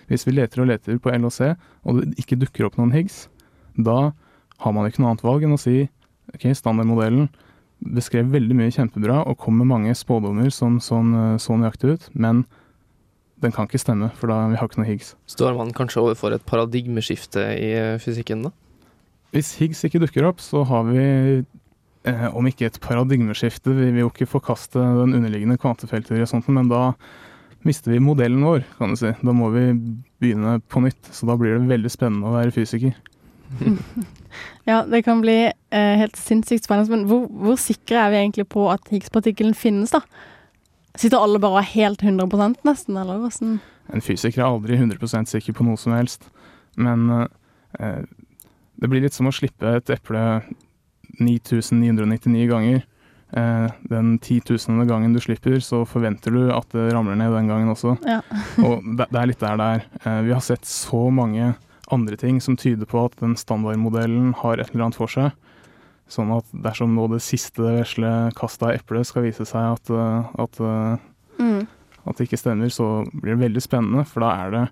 Hvis 0.07 0.27
vi 0.27 0.37
leter 0.37 0.61
og 0.61 0.69
leter 0.69 1.01
på 1.01 1.11
LHC 1.17 1.41
og 1.89 2.03
det 2.03 2.21
ikke 2.21 2.37
dukker 2.43 2.69
opp 2.69 2.77
noen 2.77 2.93
Higgs, 2.93 3.25
da 3.73 4.13
har 4.61 4.73
man 4.73 4.85
ikke 4.85 5.01
noe 5.01 5.15
annet 5.15 5.25
valg 5.25 5.45
enn 5.45 5.57
å 5.57 5.61
si 5.61 5.87
ok, 6.35 6.51
standardmodellen 6.53 7.31
beskrev 7.83 8.31
veldig 8.33 8.55
mye 8.57 8.73
kjempebra 8.73 9.21
og 9.27 9.37
kom 9.41 9.59
med 9.61 9.69
mange 9.69 9.93
spådommer 9.97 10.49
som, 10.53 10.79
eh, 10.79 11.37
så 11.37 11.57
nøyaktig 11.57 11.93
ut, 11.93 12.09
men 12.13 12.45
den 13.41 13.53
kan 13.53 13.67
ikke 13.67 13.81
stemme, 13.81 14.09
for 14.17 14.27
da 14.31 14.47
vi 14.49 14.57
har 14.57 14.67
ikke 14.67 14.81
noe 14.81 14.89
Higgs. 14.89 15.13
Står 15.29 15.55
man 15.57 15.73
kanskje 15.73 16.01
overfor 16.01 16.33
et 16.33 16.45
paradigmeskifte 16.49 17.43
i 17.53 17.69
eh, 17.77 17.99
fysikken 18.01 18.47
da? 18.47 18.51
Hvis 19.35 19.57
Higgs 19.59 19.83
ikke 19.85 20.01
dukker 20.01 20.25
opp, 20.25 20.41
så 20.41 20.63
har 20.65 20.87
vi, 20.89 21.45
eh, 22.07 22.27
om 22.33 22.49
ikke 22.49 22.65
et 22.65 22.79
paradigmeskifte, 22.81 23.75
vi 23.75 23.91
vil 23.91 24.05
jo 24.05 24.09
ikke 24.09 24.29
forkaste 24.29 24.81
den 24.81 25.13
underliggende 25.13 25.59
kvantefeltet, 25.61 26.17
og 26.17 26.31
sånt, 26.31 26.49
men 26.49 26.71
da 26.71 26.95
mister 27.67 27.91
vi 27.91 28.01
modellen 28.01 28.41
vår, 28.41 28.63
kan 28.79 28.93
du 28.93 28.97
si. 28.99 29.11
Da 29.21 29.35
må 29.35 29.51
vi 29.53 29.67
begynne 30.21 30.57
på 30.71 30.81
nytt, 30.81 31.11
så 31.13 31.29
da 31.29 31.37
blir 31.37 31.57
det 31.57 31.69
veldig 31.69 31.91
spennende 31.93 32.31
å 32.31 32.37
være 32.39 32.55
fysiker. 32.55 32.95
Ja, 34.67 34.81
det 34.83 34.99
kan 35.05 35.21
bli 35.23 35.47
eh, 35.47 35.93
helt 35.97 36.17
sinnssykt 36.19 36.65
spennende. 36.67 36.91
Men 36.91 37.05
hvor, 37.07 37.23
hvor 37.31 37.55
sikre 37.61 38.01
er 38.03 38.11
vi 38.11 38.19
egentlig 38.19 38.43
på 38.51 38.65
at 38.69 38.89
Higgs-partikkelen 38.91 39.55
finnes, 39.55 39.93
da? 39.95 40.01
Sitter 40.99 41.23
alle 41.23 41.39
bare 41.39 41.63
helt 41.63 42.03
100% 42.03 42.65
nesten, 42.67 42.99
eller 42.99 43.21
hvordan? 43.21 43.57
En 43.95 44.03
fysiker 44.03 44.43
er 44.43 44.49
aldri 44.49 44.75
100% 44.75 45.31
sikker 45.31 45.55
på 45.55 45.65
noe 45.65 45.79
som 45.79 45.95
helst, 45.95 46.27
men 46.75 47.07
eh, 47.79 48.03
det 48.77 48.91
blir 48.91 49.05
litt 49.05 49.15
som 49.15 49.29
å 49.29 49.33
slippe 49.33 49.77
et 49.79 49.93
eple 49.95 50.23
9999 51.23 52.47
ganger. 52.51 52.83
Eh, 53.31 53.69
den 53.91 54.17
titusende 54.23 54.85
gangen 54.87 55.15
du 55.15 55.21
slipper, 55.23 55.59
så 55.63 55.83
forventer 55.87 56.35
du 56.35 56.51
at 56.53 56.69
det 56.75 56.89
ramler 56.93 57.17
ned 57.19 57.33
den 57.35 57.49
gangen 57.51 57.71
også. 57.73 57.95
Ja. 58.07 58.19
og 58.63 58.83
det, 58.97 59.07
det 59.11 59.21
er 59.21 59.31
litt 59.31 59.41
der 59.43 59.57
det 59.59 59.69
er. 59.77 59.87
Eh, 60.03 60.21
vi 60.27 60.35
har 60.35 60.43
sett 60.43 60.67
så 60.67 61.07
mange 61.13 61.53
andre 61.91 62.17
ting 62.19 62.41
som 62.43 62.57
tyder 62.59 62.85
på 62.89 63.05
at 63.05 63.15
den 63.21 63.35
standardmodellen 63.39 64.33
har 64.41 64.59
et 64.59 64.69
eller 64.73 64.85
annet 64.87 64.95
for 64.99 65.07
seg. 65.11 65.31
Sånn 66.09 66.29
at 66.37 66.45
dersom 66.63 66.93
nå 66.95 67.09
det 67.11 67.21
siste 67.25 67.59
vesle 67.63 68.31
kastet 68.37 68.63
av 68.69 68.75
eplet 68.77 69.07
skal 69.09 69.25
vise 69.27 69.43
seg 69.47 69.73
at, 69.75 69.89
eh, 69.91 70.29
at, 70.43 70.59
eh, 70.59 70.97
Mm. 71.39 71.67
at 72.07 72.15
det 72.17 72.27
ikke 72.29 72.39
stemmer, 72.39 72.69
så 72.71 73.05
blir 73.11 73.35
det 73.37 73.43
veldig 73.51 73.61
spennende, 73.61 74.05
for 74.07 74.21
da 74.21 74.31
er 74.47 74.51
det 74.51 74.69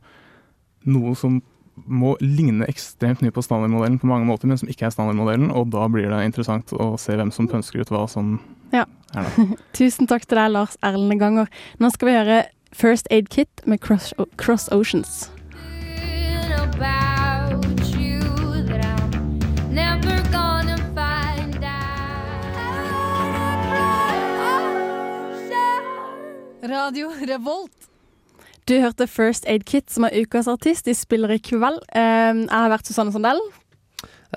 noe 0.85 1.13
som 1.15 1.41
må 1.87 2.15
ligne 2.21 2.65
ekstremt 2.71 3.19
mye 3.21 3.31
på 3.35 3.43
standardmodellen 3.43 3.99
på 3.99 4.07
mange 4.07 4.25
måter, 4.25 4.45
men 4.47 4.57
som 4.57 4.69
ikke 4.69 4.87
er 4.87 4.91
standardmodellen, 4.95 5.51
og 5.53 5.69
da 5.69 5.87
blir 5.91 6.07
det 6.09 6.23
interessant 6.25 6.65
å 6.71 6.97
se 6.97 7.11
hvem 7.17 7.31
som 7.33 7.47
pønsker 7.47 7.81
ut 7.81 7.89
hva 7.89 8.07
som 8.09 8.39
Ja. 8.71 8.85
er 9.13 9.23
det. 9.23 9.59
Tusen 9.73 10.07
takk 10.07 10.25
til 10.25 10.37
deg, 10.37 10.51
Lars 10.51 10.77
Erlende 10.81 11.19
Ganger. 11.19 11.47
Nå 11.79 11.91
skal 11.91 12.07
vi 12.07 12.13
høre 12.15 12.45
First 12.71 13.07
Aid 13.11 13.29
Kit 13.29 13.61
med 13.67 13.81
Cross, 13.81 14.13
Cross 14.37 14.69
Oceans. 14.71 15.29
Radio 26.85 27.09
Revolt. 27.29 27.71
Du 28.67 28.73
hørte 28.79 29.07
First 29.07 29.45
Aid 29.47 29.63
Kit, 29.69 29.91
som 29.91 30.03
er 30.03 30.15
ukas 30.21 30.47
artist. 30.47 30.85
De 30.85 30.93
spiller 30.93 31.29
i 31.33 31.37
kveld. 31.37 31.79
Eh, 31.95 32.01
jeg 32.01 32.51
har 32.51 32.71
vært 32.73 32.89
Susanne 32.89 33.13
Sandell, 33.13 33.41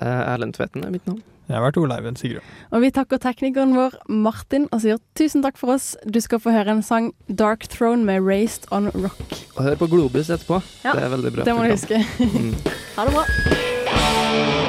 Erlend 0.05 0.55
Tveten 0.57 0.85
er 0.85 0.93
mitt 0.93 1.05
navn. 1.07 1.21
Jeg 1.49 1.57
har 1.57 1.63
vært 1.65 1.79
Oleiven 1.81 2.15
Sigrud. 2.15 2.45
og 2.71 2.81
vi 2.83 2.91
takker 2.93 3.17
teknikeren 3.17 3.73
vår 3.73 3.95
Martin 4.07 4.67
og 4.71 4.83
sier 4.83 4.99
tusen 5.17 5.41
takk 5.41 5.57
for 5.57 5.73
oss. 5.73 5.95
Du 6.05 6.21
skal 6.21 6.39
få 6.39 6.53
høre 6.53 6.75
en 6.77 6.83
sang, 6.85 7.09
Dark 7.27 7.65
Throne 7.73 8.05
med 8.05 8.21
Raised 8.21 8.69
on 8.71 8.91
Rock. 8.93 9.33
Og 9.57 9.63
hør 9.65 9.75
på 9.81 9.89
Globus 9.89 10.29
etterpå. 10.29 10.61
Ja, 10.85 10.93
det 10.93 11.07
er 11.07 11.15
veldig 11.17 11.33
bra. 11.33 11.49
Det 11.49 11.55
må 11.57 11.65
du 11.65 11.73
huske. 11.73 12.03
Mm. 12.21 12.53
ha 12.97 13.09
det 13.09 13.17
bra. 13.17 14.68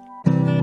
Thank 0.23 0.47
you. 0.55 0.60